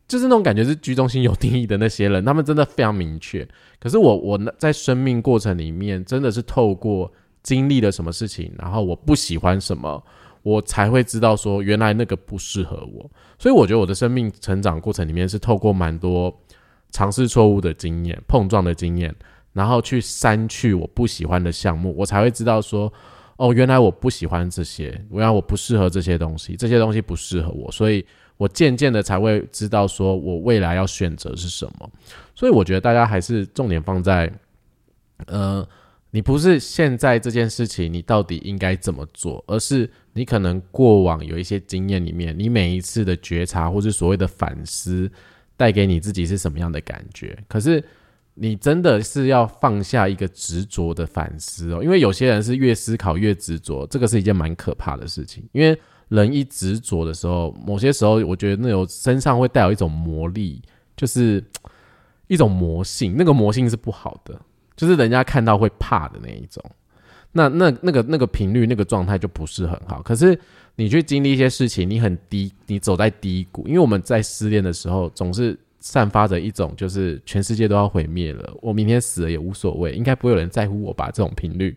[0.07, 3.45] 就是那种感觉是居中心有定义的那些人，他们真的非常明确。
[3.81, 10.01] 可是我我在生命过程里面，真的是透过经历了什么事情，然后我不喜欢什么。
[10.43, 16.35] 我才会知道说，原来那个不适合我，所以我觉得我的生命成长过程里面是透过蛮多
[16.91, 19.15] 尝试错误的经验、碰撞的经验，
[19.53, 22.91] 然后去删去我不喜欢的项目，我才会知道说，
[23.37, 28.05] 哦，原来我不喜欢这些，原来我不适合这些东西，这些东西不适合我，所以
[28.37, 31.91] 我渐渐的才会知道说我未来要选择是什么。
[32.35, 34.33] 所以我觉得大家还是重点放在，
[35.27, 35.67] 呃。
[36.11, 45.11] 你不是现在这件事情，你到底应该怎么做，而是你可能过往有一些经验里面，你每一次的觉察或是所谓的反思，
[45.57, 47.37] 带给你自己是什么样的感觉？
[47.47, 47.85] 可是
[48.33, 55.47] 你真的是要放下一个执着的反思哦，因为有些人是越思考越执着，这个是一件蛮可怕的事情。
[55.53, 60.63] 因为人一执着的时候，某些时候我觉得那种身上会带有一种魔力，
[60.97, 61.45] 就是
[62.29, 64.41] 一种魔性，那个魔性是不好的。
[64.79, 66.63] 就是人家看到会怕的那一种，
[67.33, 70.01] 那那那个那个频率那个状态就不是很好。
[70.03, 70.39] 可是
[70.77, 81.11] 你去经历一些事情，你很低，你走在低谷，因为我们在失恋的时候总是散发着一种就是全世界都要毁灭了，我明天死了也无所谓，应该不会有人在乎我吧？
[81.11, 81.77] 这种频率。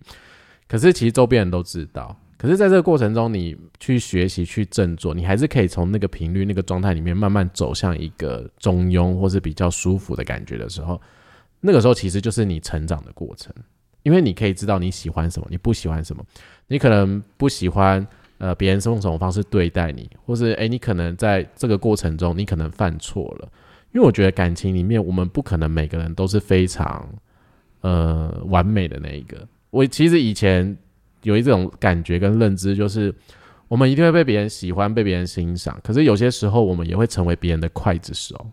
[0.68, 2.16] 可是其实周边人都知道。
[2.38, 11.02] 可是在这个过程中，你去学习去振作，你还是可以从那个频率那个状态里面慢慢走向一个中庸或是比较舒服的感觉的时候。
[11.62, 13.54] 那个时候其实就是你成长的过程，
[14.04, 16.26] 因为你可以知道你喜欢什么，你不喜欢什么。
[16.68, 18.06] 你可能不喜欢
[18.38, 23.48] 呃别人是用什么方式对待你，或是诶，你可能在这个过程中你可能犯错了。
[23.94, 27.08] 因为我觉得感情里面我们不可能每个人都是非常
[27.82, 29.46] 呃完美的那一个。
[29.70, 30.78] 我其实以前
[31.24, 33.14] 有一种感觉跟认知，就是
[33.68, 35.80] 我们一定会被别人喜欢，被别人欣赏。
[35.84, 38.50] 可是有些时候我们也会成为别人的刽子手。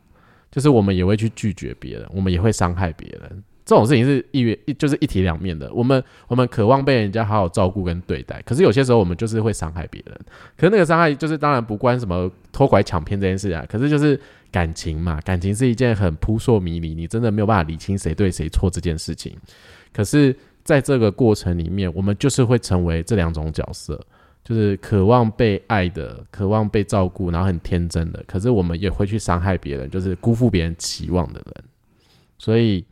[0.51, 5.73] 就是我们也会去拒绝别人，我们也会伤害别人，这种事情是一元，就是一体两面的。
[5.75, 10.19] 我们我们渴望被人家好好照顾跟对待，可是有些时候我们就是会伤害别人。
[10.57, 14.19] 可是那个伤害就是当然不关什么偷拐抢骗这件事啊，可是就是
[14.51, 19.37] 感情嘛，感情是一件很扑朔迷离，你真的没有办法理清谁对谁错这件事情。
[19.93, 20.35] 可是
[20.65, 24.01] 在这个过程里面，我们就是会成为这两种角色，
[24.45, 28.23] 就是渴望被爱的，渴望被照顾，然后很天真的。
[28.27, 31.65] 可是我们也会去伤害别人，就是辜负别人期望的人。
[32.39, 32.85] 所以。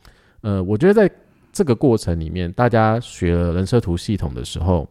[0.43, 1.11] 呃，我觉得在
[1.51, 4.89] 这个过程里面，大家学了人设图系统的时候，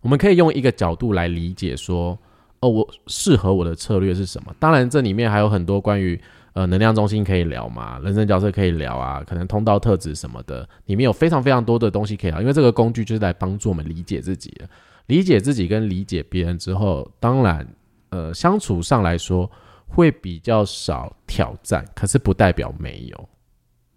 [0.00, 2.18] 我们可以用一个角度来理解说，
[2.58, 4.52] 哦，我适合我的策略是什么？
[4.58, 6.20] 当然，这里面还有很多关于
[6.54, 12.40] 呃能量中心可以聊嘛，人生角色可以聊啊，可能通道特质什么的，里面有非常非常多的东西可以聊。
[12.40, 14.68] 因为这个工具就是来帮助我们理解自己的，
[15.08, 17.66] 理解自己跟理解别人之后，当然，
[18.10, 19.50] 呃，相处上来说
[19.86, 23.28] 会比较少挑战，可是不代表没有。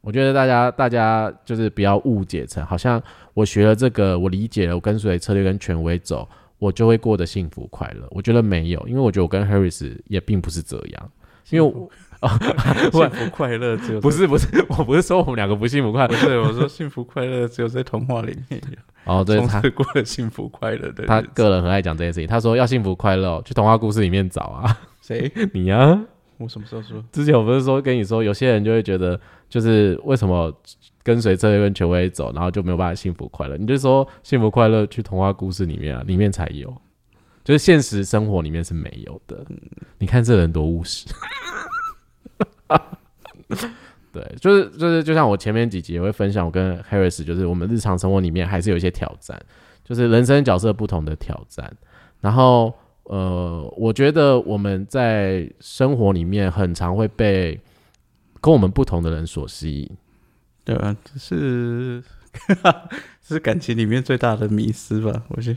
[0.01, 2.99] 我觉得大家大家就是不要误解成好像
[3.35, 8.07] 我学了这个，我理解了，我跟随策略跟权威走，我就会过得幸福快乐。
[8.09, 11.11] 我觉得没有，因为我觉得我跟 Harris 也并不是这样。
[11.49, 11.73] 因为
[12.91, 18.77] 幸福快乐只有不是不是，我不是说我们两个不幸福快乐，不是我说幸福快乐只有在童话里面有。
[19.05, 22.27] 哦，对他过了幸福快乐的，他个人很爱讲这件事情。
[22.27, 24.77] 他说要幸福快乐，去童话故事里面找啊。
[25.01, 25.31] 谁？
[25.53, 25.99] 你呀？
[26.37, 27.03] 我什么时候说？
[27.11, 30.53] 之前我不是说跟你说，有些人就会觉得，就是为什么
[31.01, 33.57] 跟随策略跟权威走，然后就没有办法幸福快乐？
[33.57, 36.71] 你就说幸福快乐去童话故事里面啊，里面才有，
[37.43, 39.43] 就是现实生活里面是没有的。
[39.97, 41.07] 你看这人多务实。
[44.11, 49.41] 对，就是就是，就像我前面几集也会分享，我跟 Harris，就是我们日常生活里面还是有一些挑战，
[49.83, 51.75] 就是人生角色不同的挑战，
[52.19, 52.73] 然后。
[53.05, 57.59] 呃，我觉得我们在生活里面很常会被
[58.39, 59.89] 跟我们不同的人所吸引，
[60.63, 62.01] 对啊，这是
[62.47, 62.55] 这
[63.35, 65.23] 是感情里面最大的迷思吧？
[65.29, 65.51] 我觉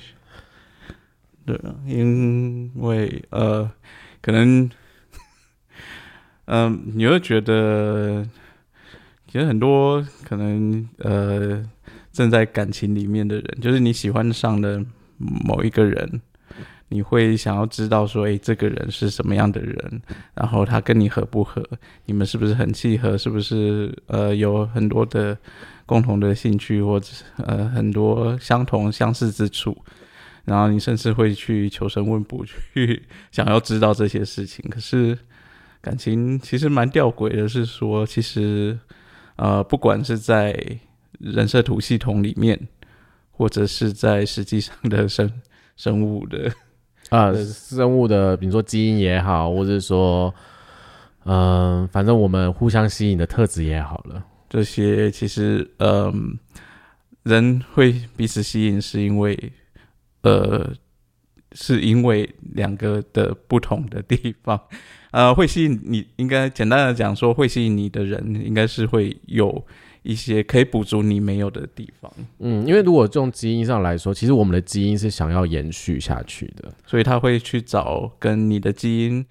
[1.46, 3.70] 得，对啊，因为呃，
[4.20, 4.68] 可能，
[6.46, 8.26] 嗯，你会觉得，
[9.26, 11.64] 其实很多可能呃，
[12.12, 14.84] 正在感情里面的人，就是你喜欢上的
[15.18, 16.20] 某一个人。
[16.88, 20.02] 你会想要知道说，诶，这个人是什么样的人？
[20.34, 21.60] 然后他跟你合不合？
[22.04, 23.18] 你们是不是很契合？
[23.18, 25.36] 是不是呃有很多的
[25.86, 29.76] 共同的兴趣，或者呃很多相同相似之处？
[30.44, 33.02] 然后你甚至会去求神问卜，去
[33.32, 34.64] 想要知道这些事情。
[34.70, 35.18] 可是
[35.84, 38.78] 感情其实蛮吊诡的，是说其实
[39.36, 40.58] 呃不管是在
[41.20, 42.58] 人设图系统里面，
[43.30, 45.30] 或者是在实际上的生
[45.76, 46.50] 生物的。
[47.10, 50.34] 啊，生物的，比如说基因也好，或者说，
[51.24, 56.36] 嗯，反正我们互相吸引的特质也好了，这些其实，嗯，
[57.22, 59.52] 人会彼此吸引，是因为，
[60.22, 60.72] 呃，
[61.52, 64.58] 是因为两个的不同的地方，
[65.14, 69.64] 呃，会吸引你，应该简单的讲说，会吸引你的人，应该是会有。
[70.06, 72.12] 一些可以补足你没有的地方。
[72.38, 79.24] 嗯，因为如果从基因上来说，其实我们的基因是想要延续下去的，所以他会去找跟你的基因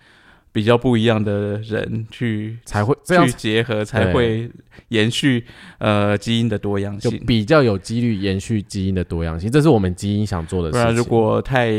[0.52, 4.50] 比较不一样的人去，才会这样结合，才会
[4.88, 5.46] 延续
[5.78, 9.52] 呃基因的多样性，比较有几率延续基因的多样性。
[9.52, 10.82] 这是我们基因想做的事情。
[10.82, 11.72] 不然，如果太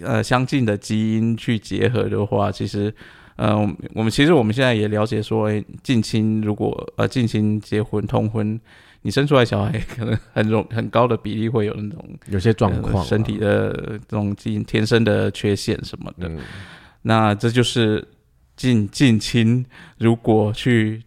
[0.00, 2.92] 呃相近的基因去结合的话，其实。
[3.36, 5.50] 嗯，我们其实我们现在也了解说，
[5.82, 8.60] 近亲如果呃近亲结婚通婚，
[9.02, 13.72] 你生出来小孩可能很容很高的比例会有那种有些状况，身体的
[14.06, 16.30] 这种基因天生的缺陷什么的。
[17.02, 18.06] 那这就是
[18.56, 19.66] 近近亲
[19.98, 21.02] 如果去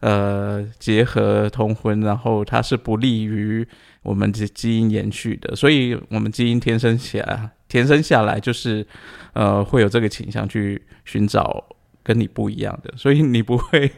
[0.00, 3.66] 呃结合通婚，然后它是不利于
[4.02, 7.50] 我们的基因延续的，所以我们基因天生起来。
[7.70, 8.84] 天生下来就是，
[9.32, 11.64] 呃，会有这个倾向去寻找
[12.02, 13.88] 跟你不一样的，所以你不会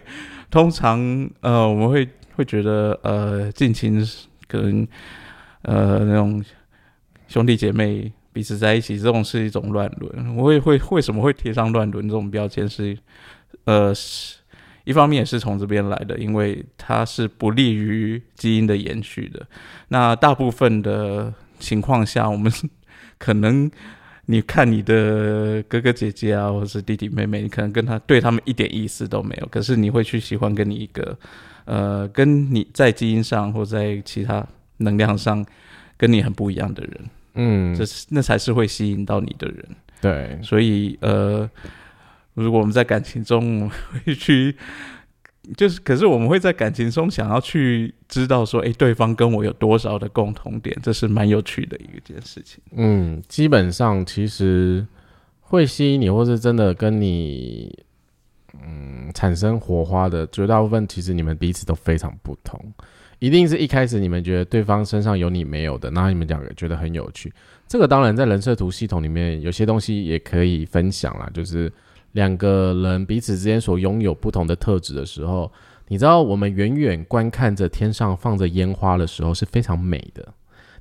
[0.50, 1.00] 通常
[1.40, 4.06] 呃，我们会会觉得呃，近亲
[4.46, 4.86] 跟
[5.62, 6.44] 呃那种
[7.28, 10.36] 兄弟姐妹彼此在一起，这种是一种乱伦。
[10.36, 12.68] 我也会为什么会贴上乱伦这种标签？
[12.68, 12.94] 是
[13.64, 13.90] 呃，
[14.84, 19.46] 一方面也是从这边来的，因为它是不利于基因的延续的。
[19.88, 22.52] 那大部分的情况下，我们。
[23.22, 23.70] 可能
[24.26, 31.16] 你看你的哥哥姐姐啊，或是弟弟妹妹，你可能跟他对他们一点意思都没有，可是你会去喜欢跟你一个，
[31.66, 34.44] 呃，跟你在基因上或在其他
[34.78, 35.46] 能量上
[35.96, 37.00] 跟你很不一样的人，
[37.34, 39.64] 嗯，这是那才是会吸引到你的人。
[40.00, 41.48] 对，所以呃，
[42.34, 43.70] 如果我们在感情中
[44.04, 44.56] 会去
[45.56, 52.62] 就是，可是我们会在感情中想要去知道说，哎、对方跟我有多少的共同点，这是蛮有趣的一件事情。
[52.76, 54.86] 嗯，基本上其实
[55.40, 57.76] 会吸引你，或是真的跟你
[58.54, 62.60] 嗯产生火花的，绝大部分其实你们彼此都非常不同。
[63.18, 67.32] 一定是一开始你们觉得对方身上有你没有的，然后你们两个觉得很有趣。
[67.68, 71.72] 这个当然在人设图系统里面有些东西也可以分享啦，就是
[72.12, 75.50] 两个人彼此之间所拥有不同的特质的时候，
[75.88, 80.26] 你知道我们远远观看着天上放着烟花的时候是非常美的。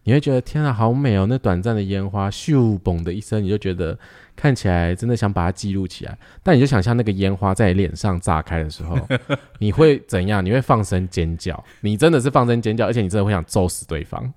[0.04, 1.28] 你会觉得天啊，好美哦！
[1.30, 3.96] 那短暂的烟花，咻嘣的一声，你就觉得
[4.36, 6.18] 看起来真的想把它记录起来。
[6.42, 8.98] 但你就想象那个烟花在脸上炸开的时候，
[9.60, 10.44] 你会怎样？
[10.44, 14.34] 你会放声尖叫，你真的是放声尖叫，而且你真的会想揍死对方。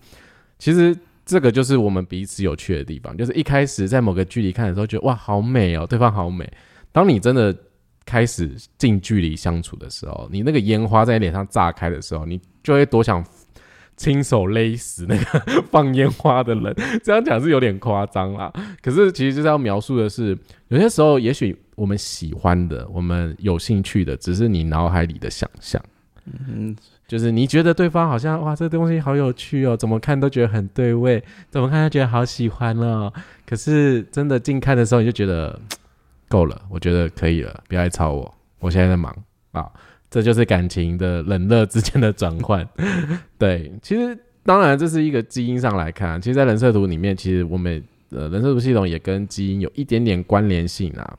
[0.59, 6.47] 其实这个就是我们彼此有趣的地方，就是一开始在某个距离看的时候，觉得哇好美哦，对方好美。
[6.95, 7.53] 当你真的
[8.07, 13.23] 开始近距离相处的时候，你那个烟花在脸上炸开的时候，你就会多想
[13.97, 16.73] 亲手勒死那个放烟花的人。
[17.03, 20.39] 这样讲是有点夸张啦， 可是其实就是要描述的是，
[20.69, 25.83] 有些时候也许我们喜欢的、我们有兴趣的，只是你脑海里的想象。
[26.27, 26.77] 嗯，
[27.09, 31.21] 就是你觉得对方好像哇，这东西好有趣哦，怎么看都觉得很对味，
[31.51, 33.13] 怎么看都觉得好喜欢哦。
[33.45, 35.77] 可是真的近看的时候，你就觉得嘖
[36.35, 39.15] 够了，我觉得可以了，不要来吵我，我现在在忙
[39.53, 39.71] 啊。
[40.11, 42.69] 这就是感情的冷热之间的转换。
[43.39, 51.19] 对，其实当然这是一个基因上来看，其实，在人设图里面，其实我们呃人设图系统也跟基因有一点点关联性啊。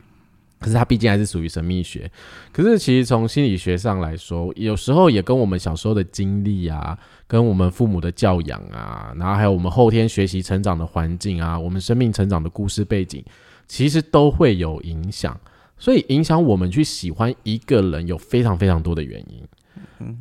[0.58, 2.10] 可是它毕竟还是属于神秘学。
[2.54, 6.98] 可是其实从心理学上来说，有时候也跟我们小时候的经历啊，
[7.28, 13.24] 跟我们父母的教养啊，然后还有我们后天学习成长的环境啊，我们生命成长的故事背景，
[13.68, 15.40] 其实都会有影响。
[15.78, 19.44] 所以影响我们去喜欢一个人有非常非常多的原因。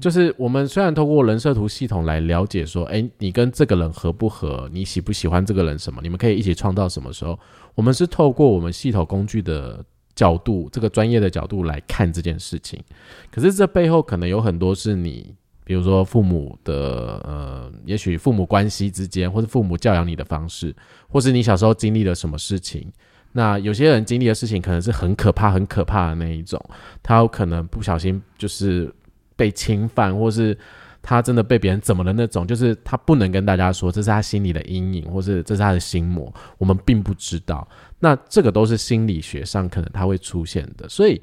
[0.00, 7.38] 就是我们虽然透过人设图系统来了解说，哎，你跟这个人合不合，你喜不喜欢这个人什么，你们可以一起创造什么时候，
[7.74, 9.84] 我们是透过我们系统工具的
[10.14, 12.80] 角度，这个专业的角度来看这件事情。
[13.30, 15.34] 可是这背后可能有很多是你，
[15.64, 20.74] 比如说父母的呃，也许父母关系之间，或者父母教养你的方式，
[21.08, 22.90] 或是你小时候经历了什么事情。
[23.36, 26.64] 那有些人经历的事情可能是很可怕、很可怕的那一种，
[27.02, 28.88] 他有可能不小心就是
[29.34, 30.56] 被侵犯，或是
[31.02, 37.66] 他真的被别人怎么了那种，就是他不能跟大家说，这是他心里的阴影，或是这是他的心魔，我们并不知道。
[37.98, 41.20] 那这个都是心理学上可能他会出现的，所以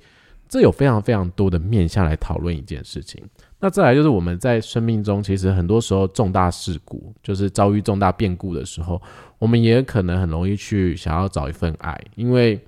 [0.50, 3.24] 这有非常非常多的面向来讨论一件事情。
[3.64, 9.00] 那再来就是我们在生命中，其实很多时候重大事故，就是遭遇重大变故的时候，
[9.38, 12.60] 我们也可能很容易去想要找一份爱，因为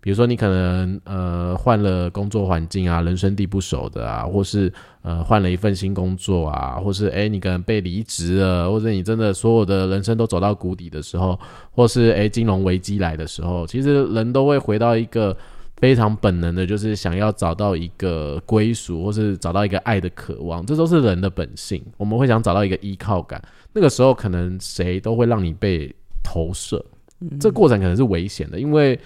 [0.00, 4.72] 比如说你可能呃换了工作环境啊，人生地不熟的啊，或是
[5.02, 11.38] 呃换了一份新工作啊，或是诶你可能被离职了，或者你真的所有的人生都走到谷底的时候，
[11.70, 15.36] 或是诶金融危机来的时候，其实人都会回到一个
[15.80, 21.82] 非常本能的，就是想要找到一个归属，或是找到一个爱的渴望，这都是人的本性。
[21.96, 26.84] 我们会想找到一个依靠感，那个时候可能谁都会让你被投射，
[27.40, 28.98] 这过程可能是危险的，因为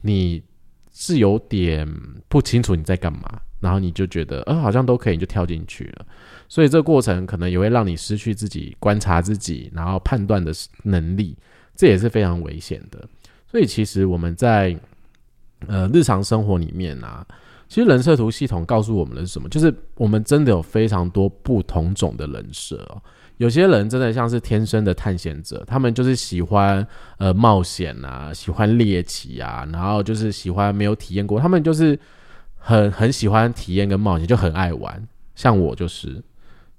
[0.00, 0.42] 你
[0.90, 1.86] 是有点
[2.28, 6.06] 不清楚你在干嘛，然后你就觉得呃好像都可以，你就跳进去了，
[6.48, 10.50] 所以这个过程可能也会让你失去自己观察自己，然后判断的
[10.84, 11.36] 能力，
[11.76, 13.06] 这也是非常危险的。
[13.46, 14.74] 所以其实我们在
[15.68, 17.26] 呃日常生活里面啊，
[17.68, 19.48] 其实人设图系统告诉我们的是什么？
[19.48, 23.02] 就是我们真的有非常多不同种的人设哦。
[23.38, 26.86] 有些人真的像是天生的探险者，他们就是喜欢
[27.18, 31.98] 呃冒险啊，喜欢猎奇啊，然后就是喜欢没有体验过，他们就是
[32.58, 35.08] 很很喜欢体验跟冒险，就很爱玩。
[35.34, 36.22] 像我就是，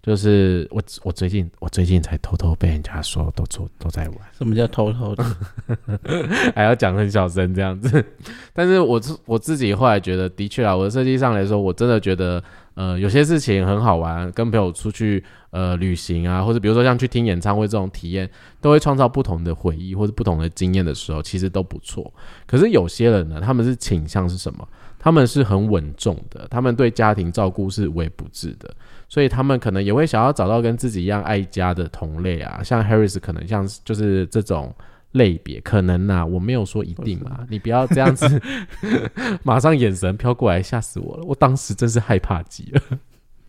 [0.03, 4.17] 就是我我最近我最近才偷偷被人家说都做都在玩。
[4.37, 5.23] 什么叫偷偷的？
[6.53, 8.03] 还要讲很小声这样子。
[8.51, 12.43] 但是我自我自己后来觉得，的确啊，我的设计上来说，我真的觉得，
[12.73, 18.29] 呃，有些事情很好玩，跟朋友出去呃旅行啊，或者比如说像去听演唱会这种体验，
[18.59, 22.13] 都会创造不同的回忆或者不同的经验的时候，其实都不错。
[22.45, 24.67] 可是有些人呢，他们是倾向是什么？
[24.99, 28.73] 他们是很稳重的，他们对家庭照顾是无微不至的，
[29.13, 34.73] 所以他们可能也会想要找到跟自己一样爱家的同类啊，像 Harris 可能像就是这种
[35.11, 38.41] 类别，可能呐、我没有说一定嘛，你不要这样子，
[39.45, 42.81] 马上眼神飘过来，吓死我了，我当时真是害怕极了。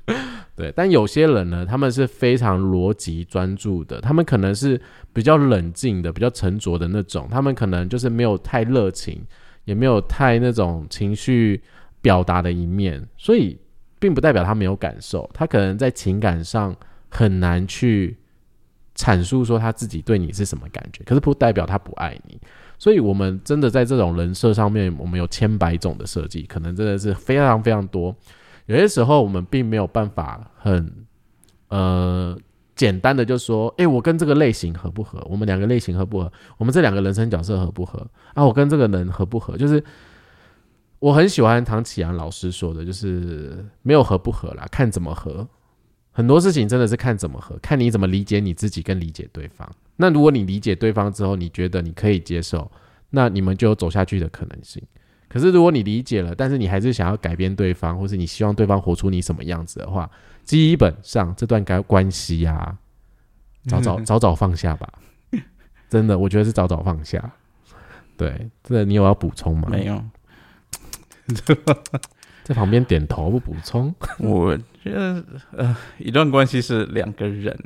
[0.55, 4.79] 对，但有些人呢，他们是非常逻辑专注的，他们可能是
[5.15, 9.25] 比较冷静的、比较沉着的那种，他们可能就是没有太热情，
[9.65, 11.63] 也没有太那种情绪
[12.03, 13.59] 表达的一面，所以
[14.05, 16.77] 并不代表他没有感受，他可能在情感上
[17.09, 18.15] 很难去
[18.95, 22.39] 阐述说他自己对你是什么感觉，可是不代表他不爱你。
[22.79, 28.15] 所以，我们真的在这种人设上面，我们有千百种的设计，可能真的是非常非常多。
[28.67, 30.93] 有些时候，我们并没有办法很
[31.69, 32.37] 呃
[32.77, 35.27] 简单的就说，诶，我跟这个类型合不合？
[35.31, 36.31] 我们两个类型合不合？
[36.59, 38.07] 我们这两个人生角色合不合？
[38.35, 39.57] 啊，我跟这个人合不合？
[39.57, 39.83] 就是
[41.05, 45.47] 我很喜欢唐启阳老师说的，就是没有合不合啦，看怎么合。
[46.11, 49.71] 很多事情真的是看怎么合，看你怎么理解你自己跟理解对方。
[49.97, 52.71] 那如果你理解对方之后，你觉得你可以接受，
[53.11, 54.83] 那你们就有走下去的可能性。
[55.29, 60.11] 可是如果你理解了，但是你还是想要改变对方，或是你希望对方活出你什么样子的话，
[60.43, 62.79] 基本上这段关关系呀，
[63.67, 64.91] 早早早早放下吧。
[65.91, 67.31] 真的，我觉得是早早放下。
[68.17, 69.69] 对，这你有要补充吗？
[69.71, 70.03] 没有。
[72.45, 73.95] 在旁边点头不补充。
[74.19, 77.59] 我觉得呃，一段关系是两个人，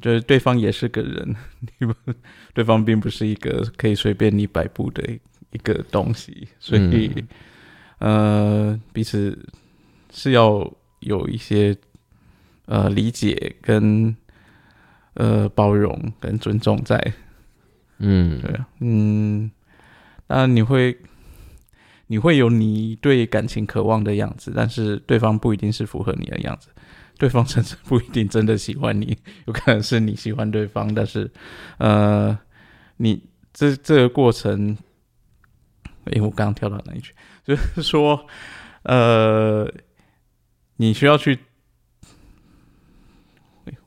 [0.00, 1.36] 就是对方也是个人，
[1.78, 1.94] 你们
[2.52, 5.02] 对方并不是一个可以随便你摆布的
[5.52, 7.24] 一个东西，所以
[7.98, 9.38] 呃，彼此
[10.10, 10.68] 是要
[10.98, 11.76] 有一些
[12.66, 14.16] 呃理解跟
[15.14, 17.12] 呃包容跟尊重在。
[17.98, 19.48] 嗯，对，嗯，
[20.26, 20.98] 那你会。
[22.06, 26.68] 你会有你对感情渴望的样子，但是对方不一定是符合你的样子，
[27.18, 31.30] 对方甚至不一定真的喜欢你，有可能是你喜欢对方，但是，
[31.78, 32.38] 呃，
[32.96, 33.22] 你
[33.52, 34.76] 这这个过程，
[36.04, 37.14] 哎，我刚刚跳到哪一句？
[37.44, 38.26] 就是说，
[38.82, 39.70] 呃，
[40.76, 41.38] 你需要去，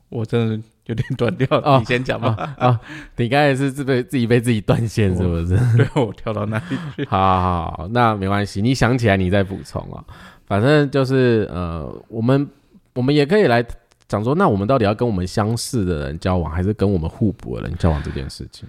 [0.08, 0.62] 我真的。
[0.86, 2.54] 有点断掉了，你先讲吧。
[2.58, 2.80] 啊，
[3.16, 5.56] 你刚才是自被自己被自己断线是不是？
[5.76, 7.04] 对，我跳到那里去。
[7.10, 10.02] 好好好，那没关系，你想起来你再补充啊。
[10.46, 12.48] 反正就是呃，我们
[12.94, 13.64] 我们也可以来
[14.08, 18.68] 讲说，那我们到底要跟我们相似的人交往，还是跟我们互补的人交往这件事情？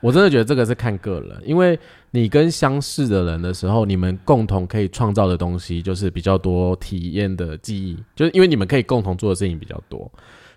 [0.00, 1.78] 我真的觉得这个是看个人，因为
[2.10, 10.10] 你跟相似的人的时候，你们共同可以创造的东西就是比较多体验的记忆，就是因为你们可以共同做的事情比较多。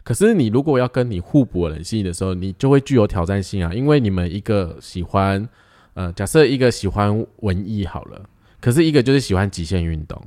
[0.05, 5.49] 可是你如果要跟你互补的人吸引的时候，你就会具有挑战性啊，因为你们一个喜欢，
[5.95, 8.21] 呃，假设一个喜欢文艺好了，
[8.61, 10.21] 可是一个就是喜欢极限运动，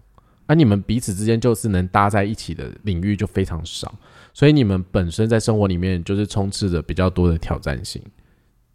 [0.48, 3.94] 那你们彼此之间就是能搭在一起的领域就非常少，
[4.34, 8.02] 所以你们本身在生活里面就是充斥着比较多的挑战性，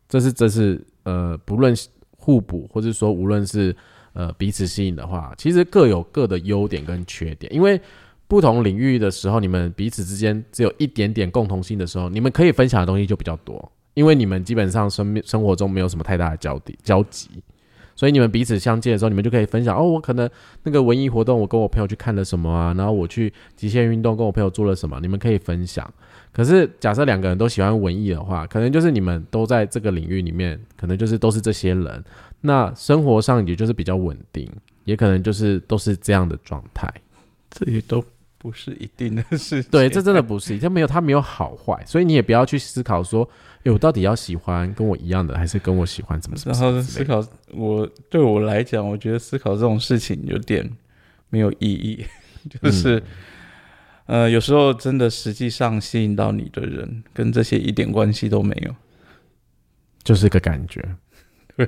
[0.08, 1.76] 这是这是呃，不论
[2.12, 3.76] 互补或者说无论是
[4.14, 7.78] 呃彼此吸引的话，其实各有各的优点跟缺点，因为。
[8.34, 17.30] 不同领域的时候，你们彼此之间只有一点点共同性的时候，你们可以分享的东西就比较多，因为你们基本上生生活中没有什么太大的交集交集，
[17.96, 20.28] 所以你们彼此相见的时候，你们就可以分享哦，我可能
[20.64, 25.88] 那个文艺活动，我跟我朋友去看了什么啊，然后我去极限运动跟我朋友做了什么，你们可以分享。
[26.32, 32.04] 可是假设两个人都喜欢文艺的话，可能就是你们都在这个领域里面，可能就是都是这些人，
[32.42, 34.50] 那生活上也就是比较稳定，
[34.86, 36.92] 也可能就是都是这样的状态，
[37.52, 38.04] 这些都。
[38.44, 43.28] 不是一定的事，对，这真的不是，它没有，它没有好坏，所以你也不要去思考说，
[43.64, 46.36] 哎，我到底要喜欢跟我一样的，还是跟我喜欢怎么？
[46.46, 50.70] 然后思考，我对我来讲，我觉得思考这种事情有点
[51.30, 52.06] 没有意义，
[52.62, 53.02] 就是，
[54.08, 58.76] 呃，有时候真的实际上吸引到你的人，跟这些一点关系都没有，
[60.04, 60.84] 就是个感觉，
[61.56, 61.68] 对。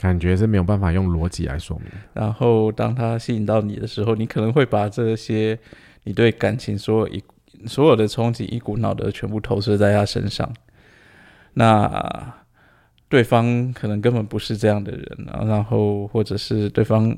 [0.00, 1.88] 感觉是没有办法用逻辑来说明。
[2.12, 5.58] 然后，当他吸引到你的时候，你可能会把这些
[6.08, 7.22] 你对感情所有一
[7.66, 10.50] 所有的憧憬一股脑的全部投射在他身上。
[11.52, 12.34] 那
[13.10, 15.44] 对方可能根本不是这样的人啊。
[15.44, 17.14] 然后，或者是对方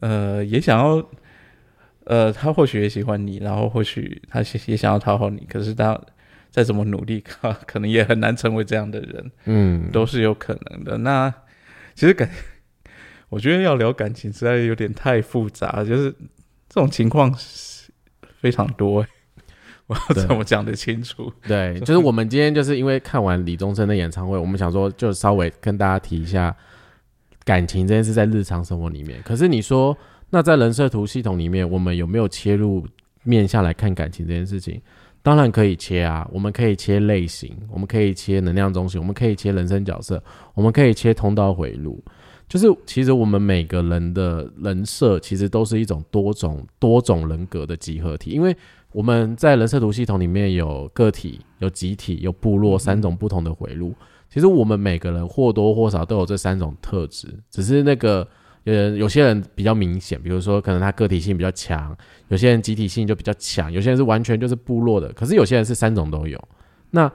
[0.00, 1.08] 呃也想要
[2.06, 5.46] 呃，他或许也喜欢你，然后或许他也想要讨好你。
[5.48, 5.96] 可是他
[6.50, 7.22] 再怎么努力，
[7.68, 9.30] 可能也很难成为这样的人。
[9.44, 10.98] 嗯，都是有可能的。
[10.98, 11.32] 那
[11.94, 12.28] 其实感，
[13.28, 16.10] 我觉得要聊感情实在有点太复杂，就是
[16.68, 17.32] 这种情况
[18.46, 19.04] 非常多，
[19.88, 21.32] 我要怎么讲得清楚？
[21.48, 26.54] 对，就是我们今天就是因为看完李宗盛的演唱会，我们想说就稍微跟大家提一下
[27.44, 29.20] 感情这件事在日常生活里面。
[29.24, 29.98] 可是你说，
[30.30, 32.86] 那在人设图系统里面，我们有没有切入
[33.24, 34.80] 面下来看感情这件事情？
[35.26, 40.22] 当然可以切啊，我们可以切类型，我们可以切能量中心，我们可以切人生角色，
[40.54, 42.00] 我们可以切通道回路。
[42.48, 48.30] 就是其实我们每个人的人设，其实都是一种多种多种人格的集合体。
[48.30, 48.56] 因为
[48.92, 53.92] 我们在人设图系统里面有个体、有集体、有部落三种不同的回路。
[54.30, 58.24] 其实我们每个人或多或少都有这三种特质，只是那个
[58.66, 61.96] 呃，有些人比较明显，比如说可能他个体性比较强，
[62.28, 66.48] 有些人集体性就比较强，有些人是完全就是部落的，可是有些人是三种都有。
[66.90, 67.10] 那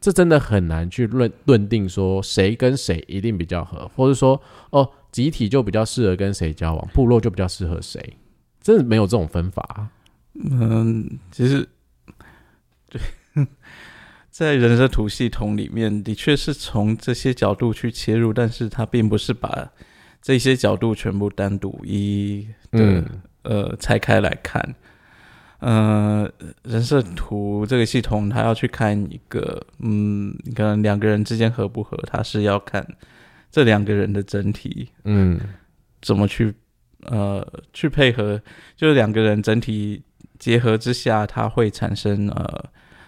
[0.00, 4.40] 这真的很难去论论定说谁跟谁一定比较合，或者说
[4.70, 8.16] 哦，集体就比较适合跟谁交往，部落就比较适合谁，
[8.60, 9.88] 真的没有这种分法。
[10.34, 11.66] 嗯，其实
[12.90, 13.00] 对，
[14.28, 19.70] 在人生图系统里面，的确是从这些角度去切入，但是它并不是把
[20.26, 23.04] 这些角度全部单独一的
[23.42, 24.74] 呃拆开来看。
[25.60, 26.28] 呃，
[26.64, 32.84] 人设图这个系统，它要去看一个，嗯，可能两个人之间合不合，它是要看
[33.52, 35.38] 这两个人的整体，嗯，
[36.02, 36.52] 怎么去
[37.04, 38.42] 呃去配合，
[38.74, 40.02] 就是两个人整体
[40.40, 42.64] 结合之下，它会产生呃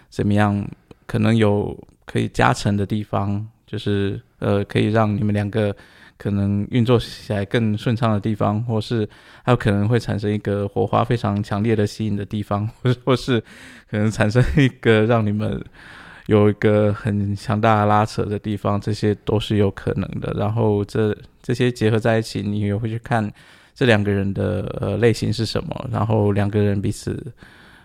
[0.09, 0.64] 怎么样？
[1.05, 5.75] 可能有可以加成的地方，就是呃可以让你们两个。
[6.19, 9.09] 可能运作起来更顺畅的地方，或是
[9.45, 13.41] 还有可能会产生一个火花非常强烈的吸引的地方， 或或是
[13.89, 15.64] 可能产生一个让你们
[16.27, 20.35] 有一个很强大的拉扯的地方，这些都是有可能的。
[20.37, 23.33] 然后这这些结合在一起，你也会去看
[23.73, 27.33] 这两个人的呃类型是什么，然后两个人彼此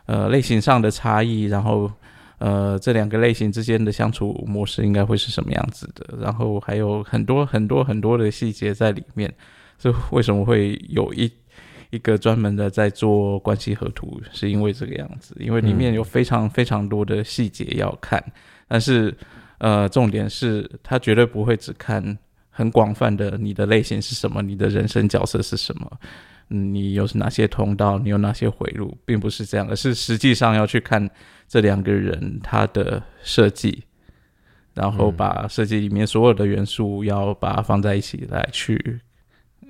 [0.07, 1.91] 呃类型上的差异，然后。
[2.37, 6.17] 呃，这两个类型之间的相处模式应该会是什么样子的？
[6.19, 9.33] 然后还有很多很多很多的细节在里面。
[9.77, 11.29] 所以为什么会有一
[11.89, 14.21] 一个专门的在做关系合图？
[14.31, 18.23] 是因为这个样子，因为里面有非常非常多的细节要看。
[18.67, 19.13] 但是，
[19.57, 22.17] 呃，重点是他绝对不会只看
[22.49, 25.99] 很广泛的你的类型是什么，你的人生角色是什么，
[26.47, 31.09] 你有哪些通道，你有哪些回路，并不是这样，而是实际上要去看。
[31.45, 33.83] 这两个人他的设计，
[34.73, 38.99] 然后把设计里面所有的元素要把它放在一起来去，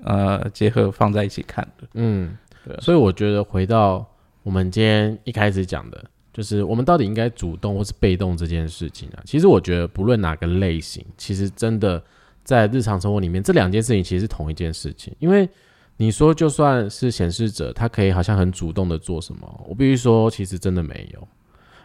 [0.04, 1.86] 呃，结合放在一起看的。
[1.96, 2.78] 嗯，对。
[2.80, 4.08] 所以我觉得回到
[4.44, 6.02] 我们今天一开始讲的，
[6.32, 9.20] 就是我们到底应该主动或是被动这件事情啊。
[9.26, 12.02] 其实我觉得不论哪个类型，其实真的
[12.46, 15.14] 在日常生活里面，这两件事情其实是同一件事情。
[15.20, 15.50] 因为
[15.98, 21.28] 你说就算是显示者，他可以好像很主动的做什么，我必须说，其实真的没有。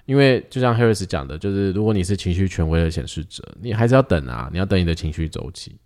[0.07, 5.77] 因为就像 Harris 讲的，就是如果你是情绪权威的显示者，你还是要等啊，你要等你的情绪周期。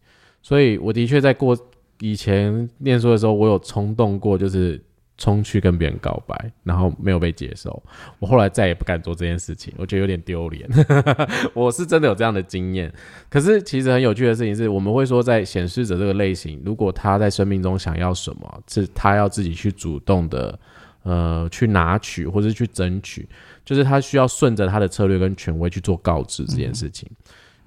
[0.41, 1.59] 所以我的确在过
[1.99, 4.81] 以前念书的时候，我有冲动过，就是
[5.23, 7.81] 冲去跟别人告白，然后没有被接受。
[8.19, 10.69] 我后来再也不敢做这件事情，我觉得有点丢脸。
[11.55, 12.93] 我是真的有这样的经验。
[13.31, 20.59] 可是其实很有趣的事情是，我们会说，在显示者这个类型，如果他在生命中想要什么，是他要自己去主动的，
[21.05, 23.29] 呃，去拿取或者去争取。
[23.65, 27.09] 就是他需要顺着他的策略跟权威去做告知这件事情，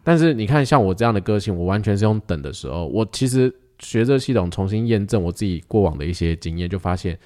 [0.03, 3.49] 但是你看，像我这样的个性，我完全是用等的时候，我其实
[3.79, 7.17] 学这系统重新验证我自己过往的一些经验，就发现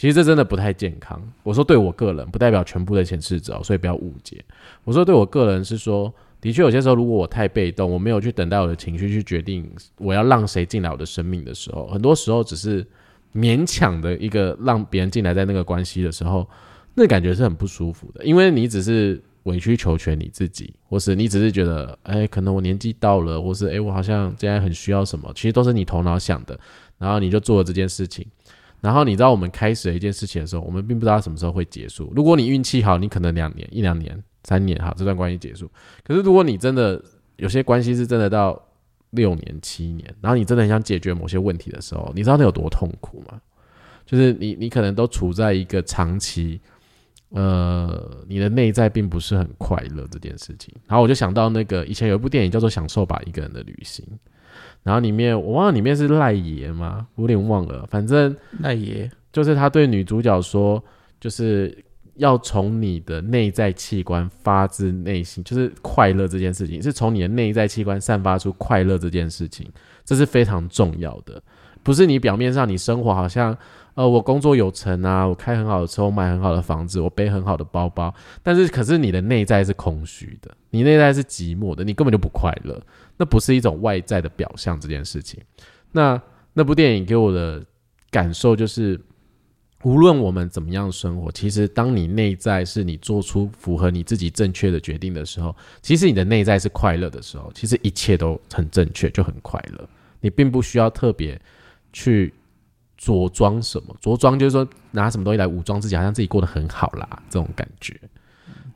[0.00, 1.20] 其实这真的不太健康。
[1.42, 4.42] 我说对我个人，不代表全部的显示者，所以不要误解。
[4.82, 12.82] 我说对我个人是说，的确有些时候，如果我太被动，我没有去等待我的情绪去决定我要让谁进来我的生命的时候，很多时候只是
[13.34, 16.48] 勉强的一个让别人进来在那个关系的时候。
[16.94, 26.58] 那感觉是很不舒服的，因为你只是委曲求全你自己，或是你只是觉得，哎，可能我年纪到了，或是哎，我好像现在很需要什么，其实都是你头脑想的，
[26.96, 28.26] 然后你就做了这件事情。
[28.80, 32.12] 然后你知道我们开始了一件事情的时候，我们并不知道什么时候会结束。
[32.14, 35.70] 如果你运气好，你可能两年、一两年、三年，好，这段关系结束。
[36.02, 37.02] 可是如果你真的
[37.36, 38.60] 有些关系是真的到
[39.10, 43.40] 六年、七年，然后你真的很想解决某些问题的时候，你知道那有多痛苦吗？
[44.06, 46.60] 就是你，你可能都处在一个长期。
[47.32, 54.04] 呃，你的内在并不是很快乐这件事情，然后我就想到那个以前有一部电影叫做《享受吧一个人的旅行》，
[54.82, 57.06] 然后里面我忘了里面是赖爷吗？
[57.14, 60.82] 我有点忘了，反正赖爷就是他对女主角说，
[61.20, 61.76] 就是
[62.14, 69.70] 要从你的内在器官发自内心，就是快乐这件事情，是从你的内在器官散发出快乐这件事情，
[70.04, 71.42] 这是非常重要的，
[71.82, 73.56] 不是你表面上你生活好像。
[73.94, 82.80] 呃，我工作有成啊，我开很好的车，我买很好的房子，我背很好的包包，但是可是你的内在是空虚的，你内在是寂寞的，你根本就不快乐，
[83.20, 85.38] 那不是一种外在的表象这件事情。
[85.92, 86.18] 那
[86.54, 87.62] 那部电影给我的
[88.10, 88.98] 感受就是，
[89.82, 99.88] 无论我们怎么样生活，其实当你内在是你做出符合你自己正确的决定的时候，其实你的内在是快乐的时候，其实一切都很正确，就很快乐。
[100.20, 101.38] 你并不需要特别
[101.92, 102.32] 去。
[103.02, 103.96] 着装什么？
[103.98, 107.98] 着装就是说拿什么东西来武装自己，好像自己过得很好啦，这种感觉。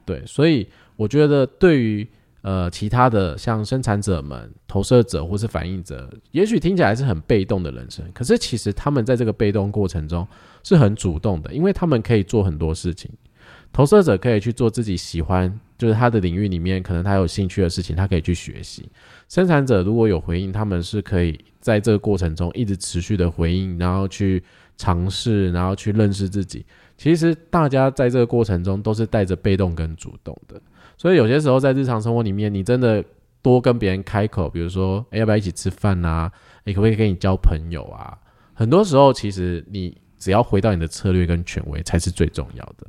[0.07, 0.66] 对，所以
[0.97, 2.09] 我觉得对于
[2.45, 10.28] 呃其他的像生产者们、投射者或是反应者，也许听起来是很被动的人生，可是其实他们在这个被动过程中
[10.62, 13.11] 是很主动的，因为他们可以做很多事情。
[13.72, 18.88] 投射者可以去做自己喜欢，就是他的领域里面可能他有兴趣的事情，他可以去学习。
[19.28, 24.40] 生产者如果有回应，他们是可以在这个过程中一直持续的回应，然后去
[24.76, 26.64] 尝试，然后去认识自己。
[26.97, 30.62] 其实大家在这个过程中都是带着被动跟主动的，
[30.97, 33.05] 所以有些时候在日常生活里面，你真的
[33.42, 36.30] 多跟别人开口，比如说，哎，要不要一起吃饭啊？
[36.64, 38.16] 你可不可以跟你交朋友啊？
[38.55, 42.86] 很多时候，其实你只要回到你的策略跟权威才是最重要的。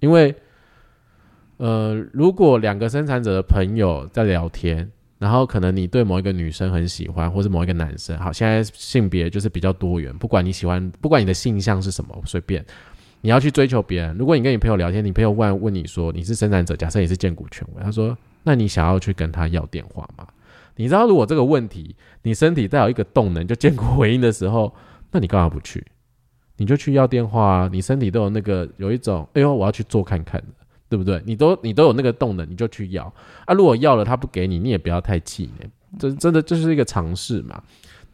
[0.00, 0.34] 因为，
[1.58, 12.64] 呃，如果两个生产者的朋友在聊天，然后可能你对某一个女生很喜欢，或是某一个男生，好，现在性别就是比较多元，不管你喜欢，不管你的性向是什么，随便，
[13.24, 14.14] 你要去追求别人。
[14.18, 20.26] 如果你跟你朋友聊天，你朋友问问你说你是生产者，假设你是建股权威，他说，那你想要去跟他要电话吗？
[20.76, 24.70] 你知道，如果这个问题你身体带有一个动能就建股回应的时候，
[25.10, 25.82] 那你干嘛不去？
[26.58, 27.70] 你就去要电话啊！
[27.72, 30.48] 你身体都有那个有一种，哎呦，我要去做看看的，
[30.90, 31.22] 对不对？
[31.24, 33.10] 你都你都有那个动能，你就去要
[33.46, 33.54] 啊！
[33.54, 37.62] 如果要了他不给你，你也不要太气馁，这真的就是一个尝试嘛。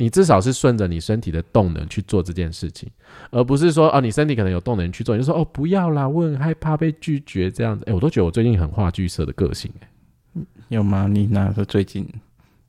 [0.00, 2.90] 你至少是顺着你身体的动能去做这件事情，
[3.30, 7.84] 而不是说啊，你身体可能有动能去做，你就说哦不要啦，我很害怕被拒绝这样子。
[7.86, 11.06] 哎，我都觉得我最近很话剧社的个性，哎，有吗？
[11.06, 12.08] 你哪个最近？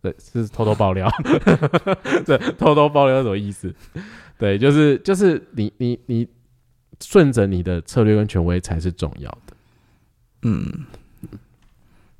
[0.01, 1.09] 对，是偷偷爆料，
[2.25, 3.73] 对，偷偷爆料什么意思？
[4.37, 6.27] 对，就是就是你你你
[6.99, 9.53] 顺着你的策略跟权威才是重要的。
[10.41, 10.65] 嗯，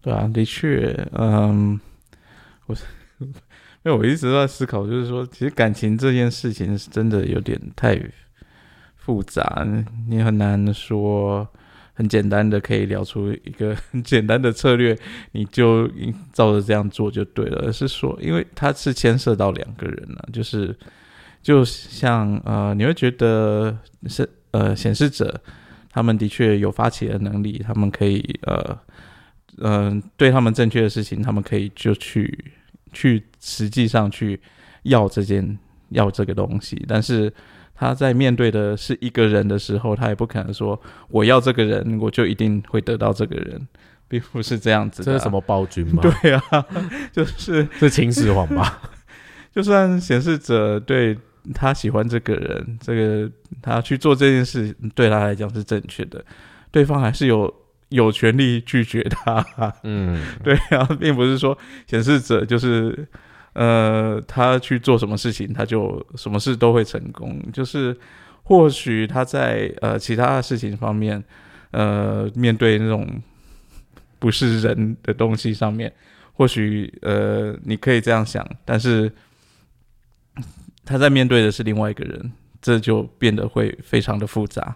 [0.01, 1.78] 对啊，的确，嗯，
[2.68, 2.76] 我
[3.84, 7.99] 因为我一直在思考，就是说，其实感情这件事情是真的有点太
[8.95, 9.67] 复杂，
[10.07, 11.47] 你很难说
[11.93, 14.97] 很简单的可以聊出一个很简单的策略，
[15.32, 15.89] 你就
[16.32, 17.63] 照着这样做就对了。
[17.65, 20.75] 而是说，因为它是牵涉到两个人了，就是。
[21.43, 23.75] 就像呃，你会觉得
[24.05, 25.41] 是呃显示者，
[25.89, 28.79] 他们的确有发起的能力，他们可以呃
[29.57, 32.53] 嗯，对他们正确的事情，他们可以就去
[32.91, 34.39] 去实际上去
[34.83, 35.57] 要这件
[35.89, 36.83] 要这个东西。
[36.87, 37.31] 但是
[37.73, 40.79] 他在面对的是一个人的时候，他也不可能说
[41.09, 43.67] 我要这个人，我就一定会得到这个人，
[44.07, 45.03] 并不是这样子。
[45.03, 46.01] 这是什么暴君吗？
[46.21, 46.41] 对啊，
[47.11, 48.81] 就是 是秦始皇吧？
[49.53, 51.17] 就算显示者对。
[51.55, 53.27] 他喜欢这个人，这个
[53.63, 56.23] 他去做这件事对他来讲是正确的，
[56.69, 57.51] 对方还是有
[57.91, 59.45] 有权利拒绝他。
[59.83, 63.07] 嗯， 对啊，并不是说显示者就是
[63.53, 67.95] 呃，他去做什么事情他就什么事都会成功，就是
[68.43, 71.23] 或许他在呃其他的事情方面，
[71.71, 73.07] 呃，面对那种
[74.19, 75.93] 不是人的东西上面，
[76.33, 79.11] 或许呃你可以这样想，但是。
[80.83, 84.75] 他在面对的是另外一个人，这就变得会非常的复杂。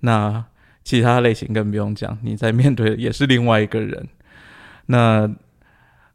[0.00, 0.44] 那
[0.84, 4.06] 其他类型更不用讲，你在面对的也是另外一个人。
[4.86, 5.28] 那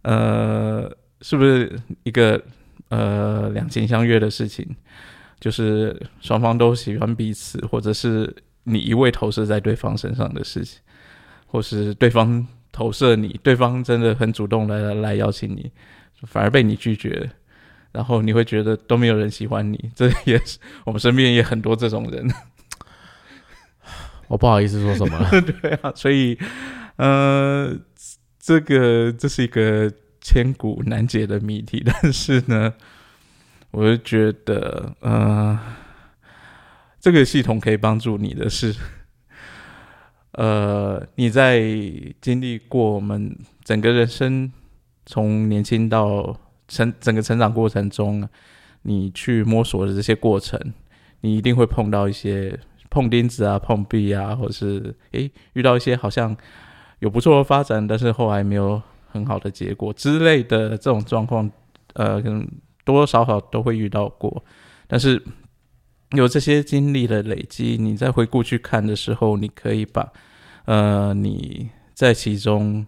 [0.03, 0.89] 呃，
[1.22, 2.41] 是不是一个
[2.89, 4.65] 呃两情相悦的事情？
[5.39, 10.80] 就是双方都喜欢彼此，或者是你一味投射在对方身上的事情，
[11.47, 15.72] 或是对方投射你，对方真的很主动来来邀请你，
[16.28, 17.30] 反而被你拒绝。
[17.91, 22.30] 然后你会觉得都没有人喜欢你，这也是我们身边也很多这种人。
[24.30, 26.38] 我不好意思说什么了， 对啊，所以
[26.95, 27.77] 呃，
[28.39, 31.84] 这个这是一个千古难解的谜题。
[31.86, 32.73] 但是呢，
[33.71, 35.59] 我就觉得呃，
[37.01, 38.73] 这个系统可以帮助你的是，
[40.32, 41.59] 呃，你在
[42.21, 44.49] 经历过我们整个人生
[45.05, 46.39] 从年轻到。
[46.71, 48.30] 成整个成长过程中，
[48.84, 50.55] 你去摸索的这些过程，
[51.21, 52.59] 你一定会碰到一些
[52.89, 56.35] 碰钉子啊、碰壁啊，或者是诶遇到一些好像
[56.99, 58.81] 有不错的发展，但是后来没有
[59.11, 61.49] 很好的结果之类的这种状况，
[61.93, 62.41] 呃，可能
[62.83, 64.43] 多多少少都会遇到过。
[64.87, 65.21] 但是
[66.11, 70.11] 有这些经历的累积，你再回顾去看的时候，你可以把
[70.65, 72.85] 呃你在其中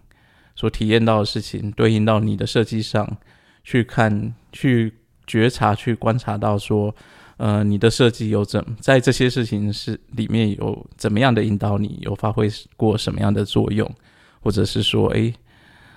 [0.55, 3.17] 所体验到的事情对应到你的设计上。
[3.63, 4.91] 去看、去
[5.27, 6.95] 觉察、去观察到说，
[7.41, 13.91] 呃，你的设计有怎在这些事情是里面有怎么样的引导你，有发挥过什么样的作用，
[14.41, 15.33] 或者是说，诶，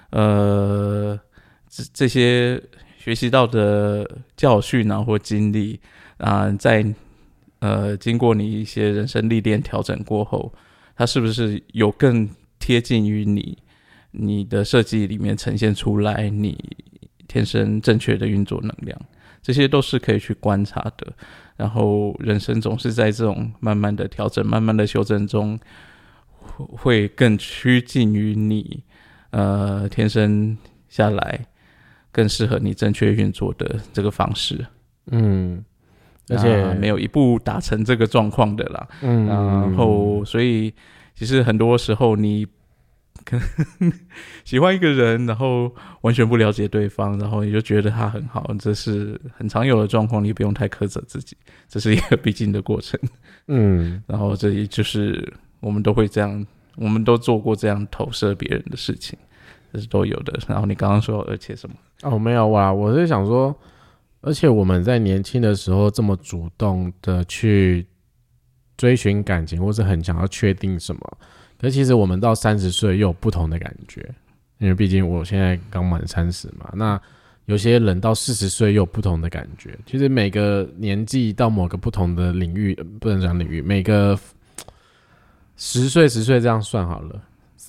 [0.09, 1.21] 呃，
[1.69, 2.59] 这这些
[2.97, 5.79] 学习到的教训啊或经历
[6.17, 6.83] 啊，在
[7.59, 10.51] 呃经过你一些人生历练调整过后，
[10.97, 12.27] 它是不是有更
[12.59, 13.59] 贴近于你
[14.13, 16.57] 你的设计里面呈现出来你
[17.29, 18.99] 天生正确的运作能量，
[19.45, 21.13] 这些都是可以去观察的。
[21.57, 25.61] 然后人生总是在这种慢慢的调整、慢慢的修正中，
[26.57, 28.83] 会更趋近于你
[29.31, 30.57] 呃天生
[30.89, 31.47] 下来
[32.11, 34.67] 更适合你正确运作的这个方式。
[35.13, 35.63] 嗯，
[36.31, 38.89] 而且没有一步达成这个状况的啦。
[39.03, 40.73] 嗯，然后所以
[41.15, 42.47] 其实很多时候你。
[43.25, 43.37] 可
[43.79, 43.93] 能
[44.45, 50.23] 喜欢一个人，然后完全不了解对方，然后你就觉得他很好，这是很常有的状况。
[50.23, 51.37] 你不用太苛责自己，
[51.69, 52.99] 这是一个必经的过程。
[53.49, 56.47] 嗯， 然后这里就是我们都会这样，
[56.77, 59.19] 我们都做过这样投射别人的事情，
[59.73, 60.39] 这是都有的。
[60.47, 61.77] 然后你刚刚说，而且什么？
[62.03, 63.55] 哦，没有哇，我是想说，
[64.21, 67.87] 而且我们在年轻的时候这么主动的去
[68.77, 71.19] 追寻感情，或是很想要确定什么。
[71.65, 74.07] 可其实我们到三十岁又有不同的感觉，
[74.59, 76.71] 因为毕竟我现在刚满三十嘛。
[76.75, 77.01] 那
[77.47, 79.75] 有些人到四十岁又有不同的感觉。
[79.87, 84.15] 其实每个年纪到某个不同的领域，不能讲领域，每个
[85.57, 87.23] 十岁、十岁这样算好了，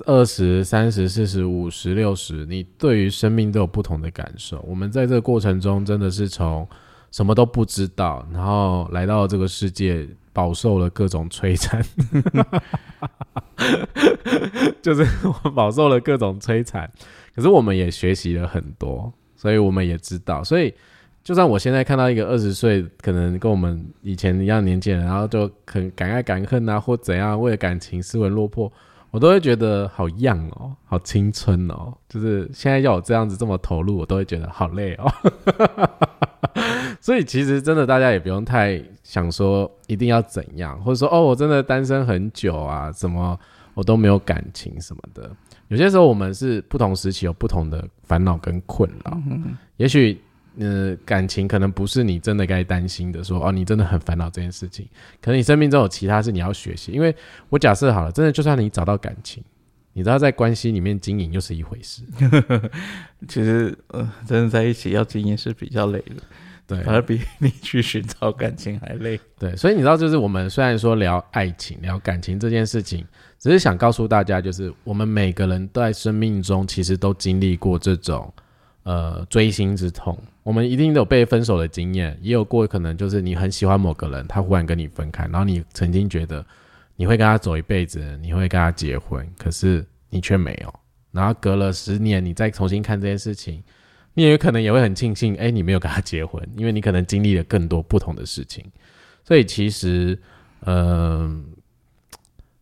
[0.05, 4.59] 二十三、十、四十、五十、六十，你对于生命都有不同的感受。
[4.67, 6.67] 我们在这个过程中，真的是从
[7.11, 10.05] 什么都不知道，然后来到这个世界。
[10.35, 11.81] 饱受了各种摧残，
[14.83, 16.91] 就是我饱受了各种摧残，
[17.33, 20.73] 可是我们也学习了很多，所以我们也知道，所以
[21.23, 28.69] 就算我现在看到一个二十岁，可能跟我们以前一样年纪人，然后就很敢爱敢恨啊，或怎样为了感情失魂落魄，
[29.15, 35.09] 我都会觉得好样哦，好青春哦，就是现在要我这样子这么投入，我都会觉得好累哦。
[36.99, 43.39] 所以其实真的，大家也不用太想说一定要怎样，或者说哦，我真的单身很久啊，怎么
[43.73, 45.31] 我都没有感情什么的。
[45.69, 49.17] 有些时候我们是不同时期有不同的烦恼跟困扰。
[49.77, 50.21] 也许
[50.57, 54.87] 呃，感情可能不是你真的该担心的，说哦，你真的很烦恼这件事情。
[55.21, 56.91] 可能你生命中有其他事你要学习。
[56.91, 57.15] 因为
[57.49, 59.43] 我假设好了，真的就算你找到感情，
[59.93, 62.03] 你知道在关系里面经营又是一回事。
[63.27, 66.15] 其实呃，真的在一起要经营是比较累的。
[66.67, 69.19] 对，反而比你去寻找感情还累。
[69.37, 73.05] 对，所以你知道，就是我们虽然说聊爱情、聊感情这件事情，
[73.37, 78.33] 只是想告诉大家，就是我们每个人都在生命中其实都经历过这种
[78.85, 80.17] 呃追星之痛。
[80.41, 86.45] 我们一定都有被分手的经验，也有过可能就是你很喜欢某个人，他忽然跟你分开，然后你曾经觉得
[86.95, 90.73] 你会跟他走一辈子，你会跟他结婚，可是你却没有。
[91.11, 93.61] 然后隔了十年，你再重新看这件事情。
[94.17, 98.63] 你也有可能也会很庆幸，哎，你没有跟他结婚，因为你可能经历了更多不同的事情。
[99.25, 100.17] 所以其实，
[100.61, 101.43] 嗯，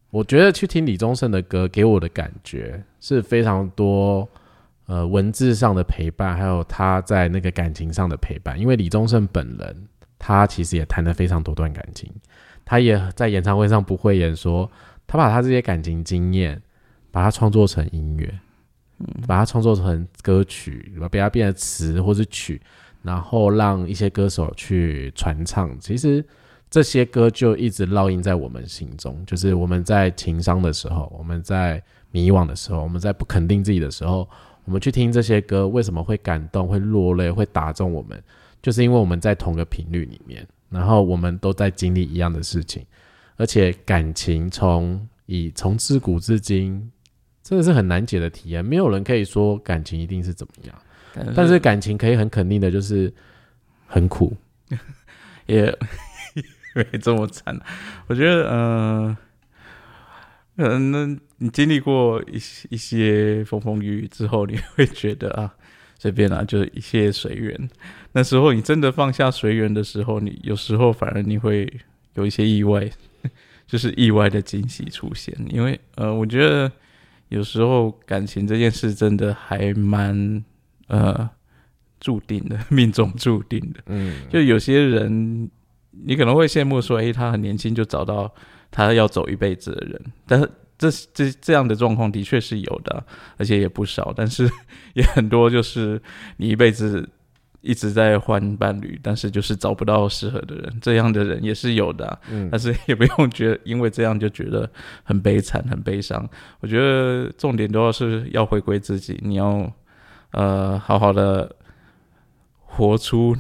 [0.10, 4.28] 我觉得去听李宗盛的歌，给我的感觉是非常多，
[4.86, 8.60] 呃，文字上的陪伴，还有他在那个感情上的陪伴。
[8.60, 12.12] 因为李宗盛本人，他其实也谈了非常多段感情，
[12.66, 14.70] 他也在演唱会上不会演说，
[15.08, 16.62] 他把他这些感情经验，
[17.12, 18.40] 把它创作成音乐。
[19.28, 22.62] 把它创作成歌曲，把它变成词或是曲，
[23.02, 25.78] 然后让一些歌手去传唱。
[25.78, 26.24] 其实
[26.70, 29.22] 这些歌就一直烙印在我们心中。
[29.26, 34.30] 就是我们在情伤的时候，我们在迷惘的时候，我们在不肯定自己的时候，
[34.66, 38.22] 我们去听这些歌，为什么会感动、会落泪、会打中我们？
[38.62, 42.86] 就是因为我们在同个频率里面，然后我们都在经历一样的事情，
[43.36, 46.90] 而且感情从以从自古至今。
[47.44, 48.64] 真的是很难解的体验！
[48.64, 50.82] 没有人可以说感情一定是怎么样，
[51.36, 53.14] 但是感情可以很肯定的就是
[53.86, 54.34] 很苦，
[55.46, 55.66] 也
[56.74, 57.54] 没这么惨。
[58.08, 59.14] 我觉得，
[60.58, 62.36] 嗯，那你经历过一
[62.70, 65.54] 一些风风雨雨之后，你会觉得啊，
[66.00, 67.70] 随便啊， 就是一切随缘。
[68.12, 71.72] 那时候你真的放下随缘的时候，你有时候反而你会
[72.14, 72.90] 有一些意外，
[73.68, 75.36] 就是意外的惊喜出现。
[75.50, 76.72] 因为，呃，我觉得。
[77.30, 80.44] 有时候感情这件事真的还蛮
[80.86, 81.28] 呃
[82.00, 83.80] 注定的，命中注定的。
[83.88, 85.50] 嗯，就有些人
[86.06, 88.32] 你可能会羡慕说，诶，他很年轻就找到
[88.74, 93.02] 他要走一辈子的人，但是这这这样的状况的确是有的，
[93.38, 94.50] 而且也不少，但是
[94.96, 96.02] 也很多就是
[96.36, 97.08] 你一辈子。
[97.66, 102.20] 一直在换伴侣，但是就是找不到适合的人，这样的人也是有的。
[102.30, 104.70] 嗯，但是也不用觉得因为这样就觉得
[105.02, 106.30] 很悲惨、很悲伤。
[106.60, 109.72] 我觉得重点都要是要回归自己，你要
[110.32, 111.56] 呃好好的
[112.66, 113.34] 活出，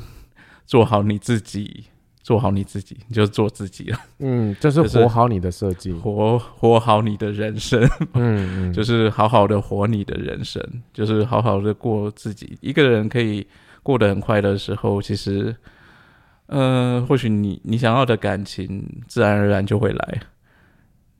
[0.65, 1.87] 做好你自己
[2.23, 12.57] 做好你自己，你就做自己了，嗯，就是活好你的设计，活活好你的人生，嗯嗯， 就是好好的活你的人生，就是好好的过自己。
[12.61, 13.45] 一个人可以
[13.83, 15.53] 过得很快乐的时候，其实，
[16.45, 20.19] 呃，或许你你想要的感情自然而然就会来，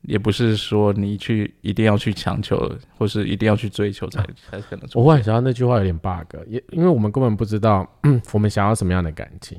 [0.02, 2.56] 也不是说你去一定要去强求，
[2.96, 4.88] 或是一定要去追求才才可能。
[4.94, 7.86] 我忽然想到那句话有点 bug，也因为我们根本不知道
[8.32, 9.58] 我们想要什么样的感情。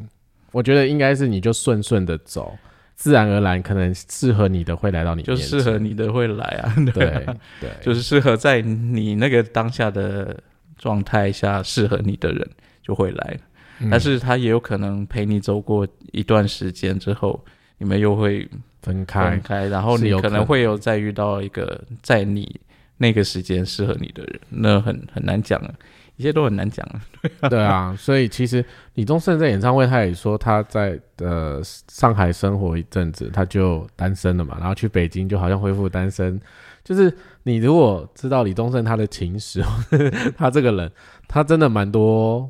[0.56, 2.58] 我觉得应该是你就顺顺的走，
[2.95, 7.08] 自然而然可能适合你的会来到你就适合你的会来啊，对对。
[7.26, 10.39] 啊 对，就是适合在你那个当下的
[10.78, 12.49] 状态下适合你的人
[12.82, 13.38] 就会来。
[13.80, 13.89] 嗯。
[13.89, 17.43] 但是他也有可能陪你走过一段时间之后，
[17.78, 18.47] 你们又会
[18.82, 19.32] 分开。
[19.32, 22.58] 分开，然后你可能可能会有再遇到一个在你
[22.97, 25.74] 那个时间适合你的人，那很很难讲啊，
[26.18, 27.01] 一切都很难讲啊。
[27.49, 28.63] 对啊，所以其实
[28.93, 36.39] 李宗盛在演唱会，他也说他在呃上海生活一阵子，他就单身了嘛，然后去北京就好像恢复单身。
[36.84, 37.11] 就是
[37.43, 39.63] 你如果知道李宗盛他的情史，
[40.38, 40.91] 他这个人，
[41.28, 42.47] 他真的蛮多，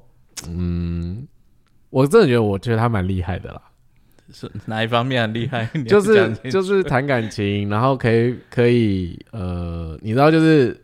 [0.49, 1.25] 嗯，
[1.89, 3.61] 我真的觉得，我觉得他蛮厉害的啦。
[4.33, 5.69] 是哪一方面很厉害？
[5.87, 10.75] 就是就是谈感情，然后可以可以呃，你知道就是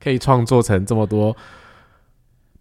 [0.00, 1.36] 可以创作成这么多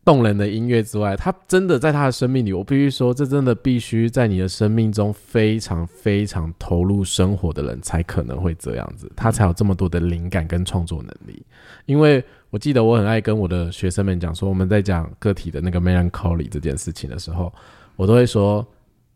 [0.06, 11.43] 动人的音乐之外，他真的在他的生命里，我必须说，这真的必须在你的生命中非常非常投入生活的人才可能会这样子，他才有这么多的灵感跟创作能力。
[11.88, 17.51] 因为我记得我很爱跟我的学生们讲说，我们在讲个体的那个 melancholy 这件事情的时候，
[17.95, 18.66] 我都会说，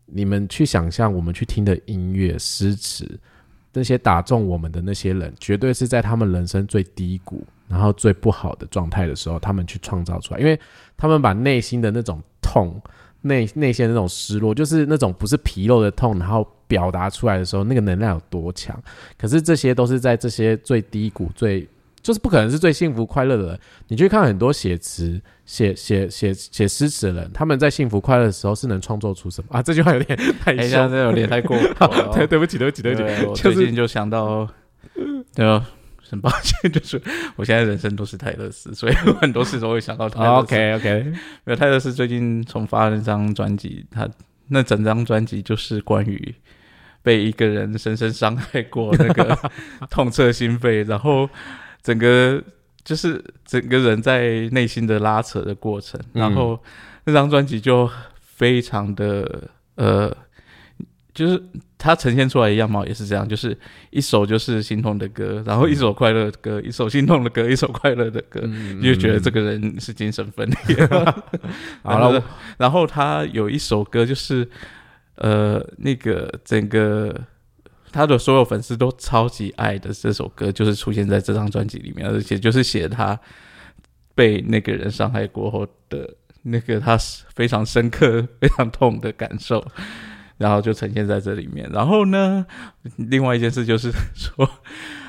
[0.06, 3.08] 你们去想象我们去听的音乐、诗词，
[3.72, 10.58] 那些打中我们的那些人，绝对是在他们人生最低谷，然后最不好的状态的时候，他们去创造出来，因为
[10.96, 12.82] 他们把内心的那种痛、
[13.22, 18.76] 内内心的那种失落，就是那种不是皮肉的痛，然后表达出来的时候，那个能量有多强。
[19.16, 21.66] 可是这些都是在这些最低谷、最
[22.02, 23.60] 就是不可能是最幸福快乐的人。
[23.88, 29.62] 你去看很多写词、写写写写诗词的人，他们在幸福快乐的时候是能创作出什么啊？
[29.62, 33.42] 这句话有点太哎，凶现在有点太过火了哦 对，对不起，对不起，对不起。
[33.42, 34.48] 就是最近就想到，
[35.34, 35.68] 对啊，
[36.10, 37.00] 很抱歉， 就是
[37.36, 40.54] 我现在人生都是泰勒斯，所以我很多事都会想到泰勒斯。
[40.54, 44.08] OK OK，因为泰勒斯最近重发那张专辑，他
[44.48, 46.34] 那整张专辑就是关于
[47.02, 49.38] 被一个人深深伤害过，那个
[49.90, 51.28] 痛彻心扉，然后
[51.82, 52.42] 整个
[52.84, 56.62] 就是整个人在内心的拉扯的过程，嗯然后
[57.04, 57.90] 那张专辑就
[58.20, 60.16] 非常的呃。
[61.12, 61.42] 就是
[61.82, 63.56] 他呈现出来的样貌也是这样，就是
[63.88, 70.86] 一首就是心痛的歌，然后一首快乐的歌，一首心痛的歌，一首快乐的歌，嗯你就觉得这个人是精神分裂。
[71.82, 72.22] 好了，
[72.58, 74.46] 然后他有一首歌，就是
[75.14, 77.18] 呃，那个整个
[77.90, 83.18] 他的所有粉丝都超级爱的这首歌，就是出现在这张专辑里面，而且就是写他
[84.14, 86.98] 被那个人伤害过后的那个他
[87.34, 89.66] 非常深刻、 非常痛的感受。
[90.40, 91.68] 然后就呈现在这里面。
[91.70, 92.46] 然后呢，
[92.96, 94.48] 另外一件事就是 说，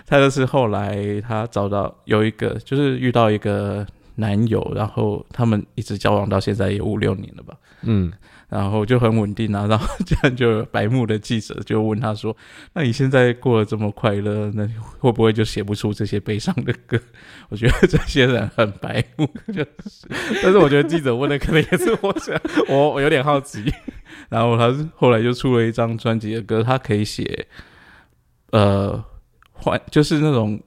[0.06, 8.12] 他就是后来他找到有一个，就是遇到一个男友，然后他们一直交往到现在也五六年了吧，嗯，
[8.50, 9.66] 然后就很稳定啊。
[9.68, 12.36] 然后这样就有白目的记者就问他说
[12.76, 14.68] ：“那你现在过得这么快乐，那
[15.00, 17.00] 会不会就写不出这些悲伤的歌？”
[17.48, 20.08] 我觉得这些人很白目，就是
[20.44, 23.64] 但是我觉得记者问的可能也是我想，我我有点好奇。
[24.32, 27.46] 然后他后来就出了一张专辑的歌，他可以写，
[28.52, 29.04] 呃，
[29.52, 30.58] 幻就是那种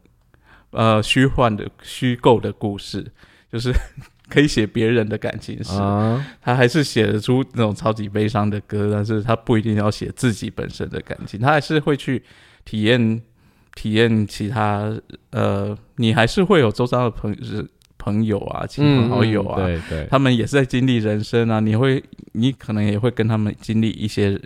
[0.71, 3.11] 呃虚幻的、虚构的故事，
[3.51, 3.73] 就是
[4.29, 5.73] 可以写别人的感情史。
[5.81, 12.23] 啊，他还是写得出那种超级悲伤的歌，但是他不一定要写自己本身的感情，他还是会去
[12.67, 13.23] 体验
[13.75, 14.95] 体验其他
[15.31, 17.35] 呃，你还是会有周遭的朋
[18.05, 22.03] 朋友啊、亲朋好友啊，嗯对对，他们也是在经历人生啊，你会，
[22.33, 24.39] 你可能也会跟他们经历一些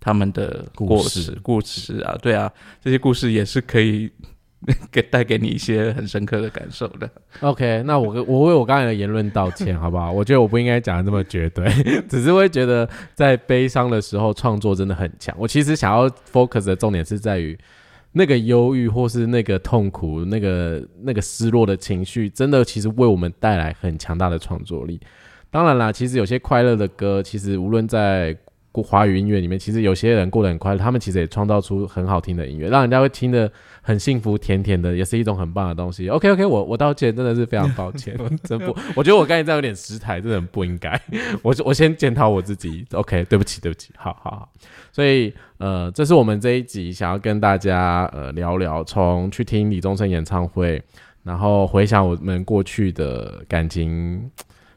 [0.00, 2.50] 他们的过故事事、故事啊，对啊，
[2.82, 4.10] 这些故事也是可以
[4.90, 7.08] 给带给你一些很深刻的感受的。
[7.40, 10.10] OK，那我我为我刚才的言论道歉， 好不好？
[10.10, 11.70] 我觉得我不应该讲的这么绝对，
[12.08, 15.32] 只是会觉得在悲伤的时候创作真的很强。
[15.38, 17.56] 我其实想要 focus 的重点是在于
[18.16, 25.00] 那个忧郁或是那个痛苦、那个那个失落的情绪，真的其实为我们带来很强大的创作力。
[25.50, 28.36] 当然啦，其实有些快乐的歌，其实无论在
[28.82, 33.50] 华语音乐里面，其实有些人过得很快乐，他们其实也创造出很好听的音乐，让人家会听得
[33.80, 36.08] 很幸福、甜甜的，也是一种很棒的东西。
[36.08, 41.00] OK OK，我我道歉，真的是非常抱歉， 真不，我觉得我刚才这样有点失态，真的很不应该。
[41.42, 44.48] 我我先检讨我自己，OK，对不起，对不起，好好好。
[44.90, 50.82] 所以呃，这是我们这一集想要跟大家呃聊聊，从去听李宗盛演唱会，
[51.22, 54.30] 然后回想我们过去的感情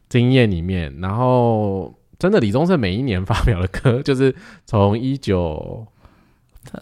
[0.07, 1.91] 经验里面，然后。
[2.19, 4.33] 真的，李宗盛每一年发表的歌， 就是
[4.65, 5.85] 从一九，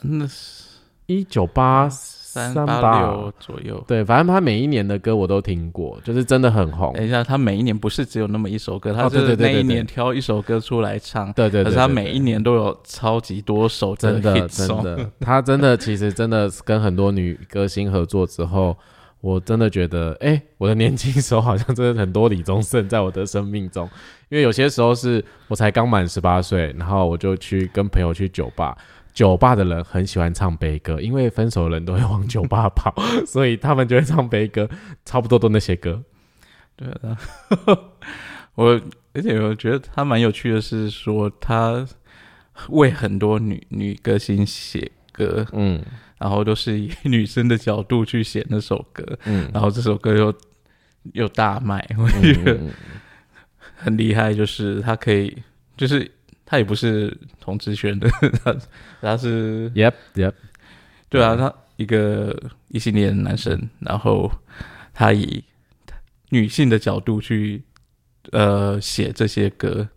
[0.01, 0.63] 那是
[1.07, 3.83] 一九八三八六左右。
[3.87, 6.93] 对，反正他每一年的歌我都听过，就是真的很红。
[6.93, 11.31] 等一下，他每一年不是只有那么一首歌，他是那一年挑一首歌出来唱。
[11.33, 18.75] 对对对，可是他每一年都有超级多首， 真的真的，他真的其实真的跟很多女歌星合作之后。
[19.25, 23.89] 我真的觉得，哎，我的年轻时候好像真的很多李宗盛在我的生命中，
[24.29, 28.77] 因为有些时候是我才刚满十八岁，然后我就去跟朋友去酒吧，
[29.15, 32.93] 酒吧的人很喜欢唱悲歌，因为分手的人都会往酒吧跑，
[33.25, 34.69] 所以他们就会唱悲歌，
[35.03, 36.03] 差不多都那些歌。
[36.75, 37.17] 对啊，
[38.53, 38.79] 我
[39.13, 41.83] 而且我觉得他蛮有趣的是说，他
[42.69, 45.81] 为很多女女歌星写歌，嗯。
[46.17, 50.33] 然后都是以女生的角度去写那首歌，嗯，然后这首歌又
[51.13, 52.59] 又大卖， 我觉得
[53.75, 54.33] 很厉害。
[54.33, 55.35] 就是他可以，
[55.77, 56.09] 就是
[56.45, 58.09] 他也不是同志圈的，
[58.43, 58.55] 他
[59.01, 60.33] 他是，Yep Yep，
[61.09, 62.35] 对啊，他一个
[62.69, 64.31] 异性恋男生，然后
[64.93, 65.43] 他以
[66.29, 67.61] 女性的角度去
[68.31, 69.87] 呃写这些歌，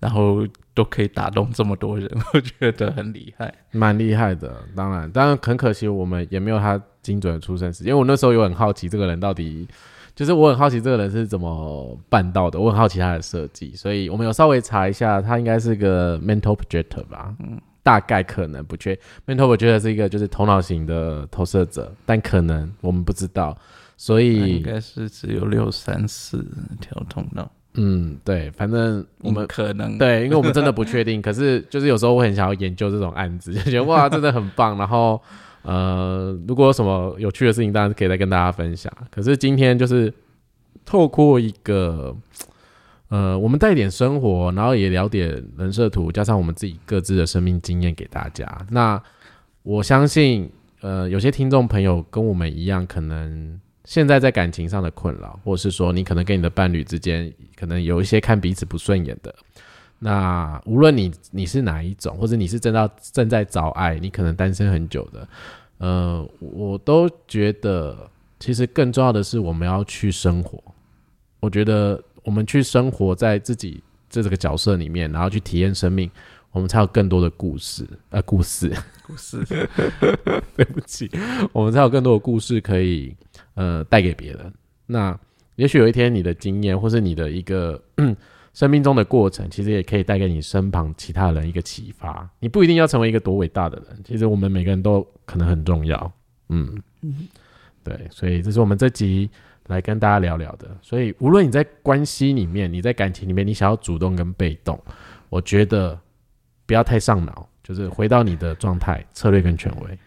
[0.00, 0.46] 然后。
[0.74, 4.54] 都可以打动这么多人， 我觉得很厉害，蛮厉害的。
[4.76, 7.88] 当然，当然很可惜，我们也没有他精准的出生时间。
[7.88, 9.66] 因为我那时候有很好奇这个人到底，
[10.14, 18.94] 就是我很好奇这个人是怎么办到的，我很好奇他的设计，所以我们有稍微查一下，他应该是个 mental projector 吧，嗯，大概可能不确
[19.26, 23.58] mental projector 是一个就是头脑型的投射者，但可能我们不知道，
[23.96, 26.46] 所以应该是只有六三四
[26.80, 27.50] 条通道。
[27.74, 31.20] 嗯，对，反正我们可能对，因为我们真的不确定。
[31.22, 34.76] 可是就是有时候我很想要研究这种案子，就 觉得哇，真的很棒。
[34.76, 35.20] 然后
[35.62, 38.92] 呃，如果有什么有趣的事情，当然可以再跟大家分享。
[39.10, 40.12] 可是今天就是
[40.84, 42.16] 透过一个
[43.08, 48.44] 呃，我们带点生活，然后也聊点人设图，加上我们自己各自的生命经验给大家。
[48.70, 49.00] 那
[49.62, 50.50] 我相信
[50.80, 53.60] 呃，有些听众朋友跟我们一样，可能。
[53.88, 59.34] 现在在感情上的困扰，或者是说你可能跟你的伴侣之间可能有一些看彼此不顺眼的，
[59.98, 65.26] 那无论你你是哪一种，或者你是正到正在找爱，你可能单身很久的，
[65.78, 67.96] 呃，我都觉得
[68.38, 70.62] 其实更重要的是我们要去生活。
[71.40, 76.10] 我觉得我们去生活在自己这这个角色里面，然后去体验生命，
[76.52, 78.70] 我们才有更多的故事，呃，故事，
[79.06, 79.42] 故事，
[80.54, 81.10] 对不起，
[81.54, 83.16] 我们才有更多的故事可以。
[83.58, 84.54] 呃，带给别人。
[84.86, 85.18] 那
[85.56, 87.82] 也许有一天，你的经验，或是你的一个
[88.54, 92.30] 生命中的过程，其实也可以带给你身旁其他人一个启发。
[92.38, 96.12] 你不一定要成为一个多伟大的人，其实我们每个人都可能很重要。
[96.50, 96.80] 嗯，
[97.82, 99.28] 对，所以这是我们这集
[99.66, 100.68] 来跟大家聊聊的。
[100.80, 104.80] 所以，无论你在关系里面，你在感情里面，你想要主动跟被动，
[105.30, 105.98] 我觉得
[106.64, 109.98] 不要太上脑，就是回到你的状态、策略跟权威，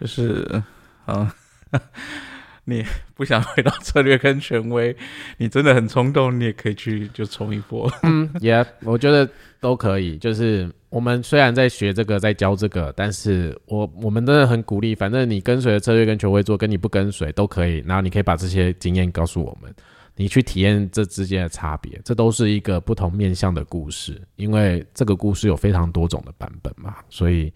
[0.00, 0.62] 就是
[1.04, 1.30] 嗯。
[2.66, 2.82] 你
[3.14, 4.96] 不想回到策略跟权威，
[5.36, 7.90] 你真的很冲动，你也可以去就冲一波。
[8.02, 9.28] 嗯，也我觉得
[9.60, 10.16] 都可以。
[10.16, 14.94] 就是我们虽然在学这个，在教这个，但是我我们真的很鼓励。
[14.94, 17.84] 反正你跟随的策略跟权威做，跟你不跟随都可以。
[17.86, 19.70] 然后你可以把这些经验告诉我们，
[20.16, 22.00] 你去体验这之间的差别。
[22.02, 27.52] 这都是一个不同面向的故事，因为这个故事有非常多种的版本嘛，所以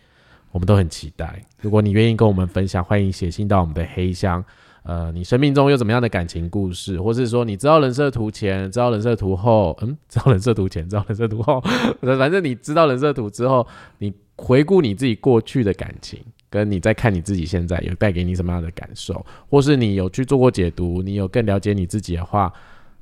[0.51, 1.43] 我们都很期待。
[1.63, 4.45] 如果你愿意跟我们分享，欢迎写信到我们的黑箱。
[4.85, 11.61] 呃，你生命中有怎么样的感情故事，或是说你知道人设图前，知道人设图后，嗯， 知道人设图前，知道人设图后，
[12.01, 13.67] 反正你知道人设图之后，
[13.99, 22.51] 你回顾你自己过去的感情，跟你在看你自己现在有带给你什么样的感受，或是你有去做过解读，你有更了解你自己的话，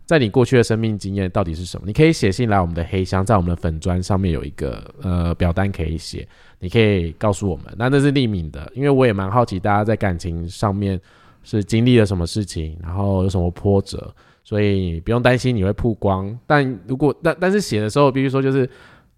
[0.07, 1.87] 在你过去的生命经验到底是什么？
[1.87, 6.27] 你可以写信来我们的黑箱，在我们的粉砖上面有一个呃表单可以写，
[6.59, 11.01] 你可以告诉我们，那那是匿名的，因为我也蛮好奇大家在感情上面。
[11.47, 14.13] 是经历了什么事情，然后有什么波折，
[14.43, 16.37] 所以不用担心你会曝光。
[16.47, 18.69] 但如果但但是写的时候，必须说就是，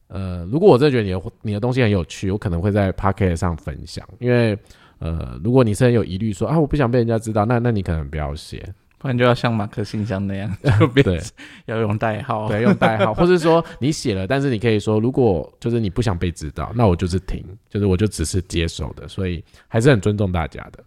[0.09, 4.07] 呃，如果我真的觉得你的你的东西很有趣，我可能会在 p o c k e t 上分享。
[4.19, 4.57] 因为
[4.99, 8.63] 呃，如果你是很有疑虑说啊，我不想被人家知道，那那你可能不要写。
[9.01, 11.13] 不然就要像马克信箱那样， 就
[11.73, 12.49] 要用代号。
[12.49, 20.83] 对，用代号， 或是说你写了，但是你可以说，如果就是你不想被知道，那我就是停，就是我就只是接受的，所以还是很尊重大家的。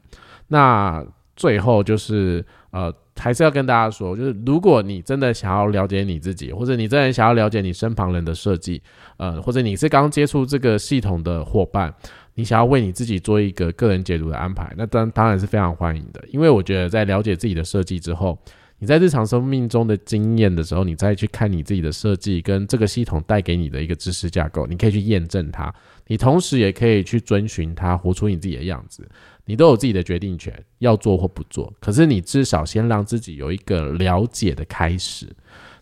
[0.45, 1.01] 那
[1.41, 8.80] 最后就是呃，还是要跟大家说，就是如果你真的想要了解你自己，或者你真的想要了解你身旁人的设计，
[9.18, 11.91] 呃，或者你是刚接触这个系统的伙伴，
[12.35, 18.38] 你想要为你自己做一个个人解读的安排，那当当然是非常欢迎的，因为我觉得在了解自己的设计之后。
[18.84, 25.72] 你在日常生命中的经验的时候，你再去看你自己的设计跟这个系统带给你的一个知识架构，你可以去验证它。
[26.07, 29.07] 你同时也可以去遵循它，活出你自己的样子。
[29.51, 31.73] 你都有自己的决定权，要做或不做。
[31.81, 35.27] 可是你至少先让自己有一个了解的开始。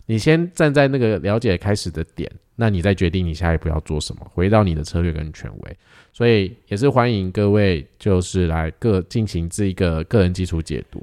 [0.06, 5.76] 你先站在那个了解开始的点，那你再决定你下一步要做什么，回到你的策略跟权威。
[6.12, 11.00] 所以也是欢迎各位就是来各进行这一个个人基础解读。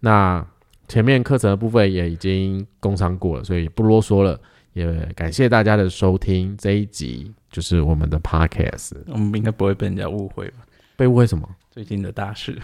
[0.00, 0.46] 那。
[0.88, 4.38] 前面课程的部分也已经工商过了，所以不啰嗦了。
[4.74, 4.84] 也
[5.16, 8.92] 感谢大家的收听，这一集就是我们的 podcast。
[9.06, 10.66] 我们应该不会被人家误会吧？
[10.94, 11.48] 被误会什么？
[11.72, 12.56] 最近的大事。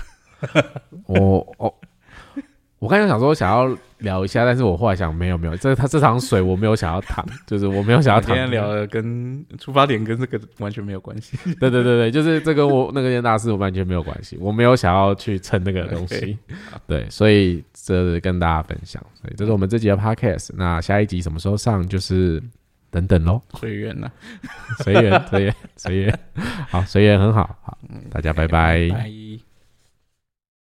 [1.07, 1.75] 我哦。
[2.81, 8.29] 我刚才想说想要聊一下，但是我后来想没有没有，这他这场水我没有想要谈，就是我没有想要谈。
[8.29, 11.37] 今天聊的跟出发点跟这个完全没有关系。
[11.59, 16.39] 对对对对，就是这跟我那个件大事完全没有关系，我没有想要去蹭那个东西。
[16.87, 20.51] 对，所以这是跟大家分享，所以这是我们这集的 podcast。
[20.55, 22.41] 那下一集什么时候上，就是
[22.91, 23.43] 等等喽。
[23.55, 24.11] 随缘呐，
[24.85, 26.19] 随缘随缘随缘，
[26.71, 27.79] 好随缘很好，好，
[28.11, 28.89] 大家拜拜。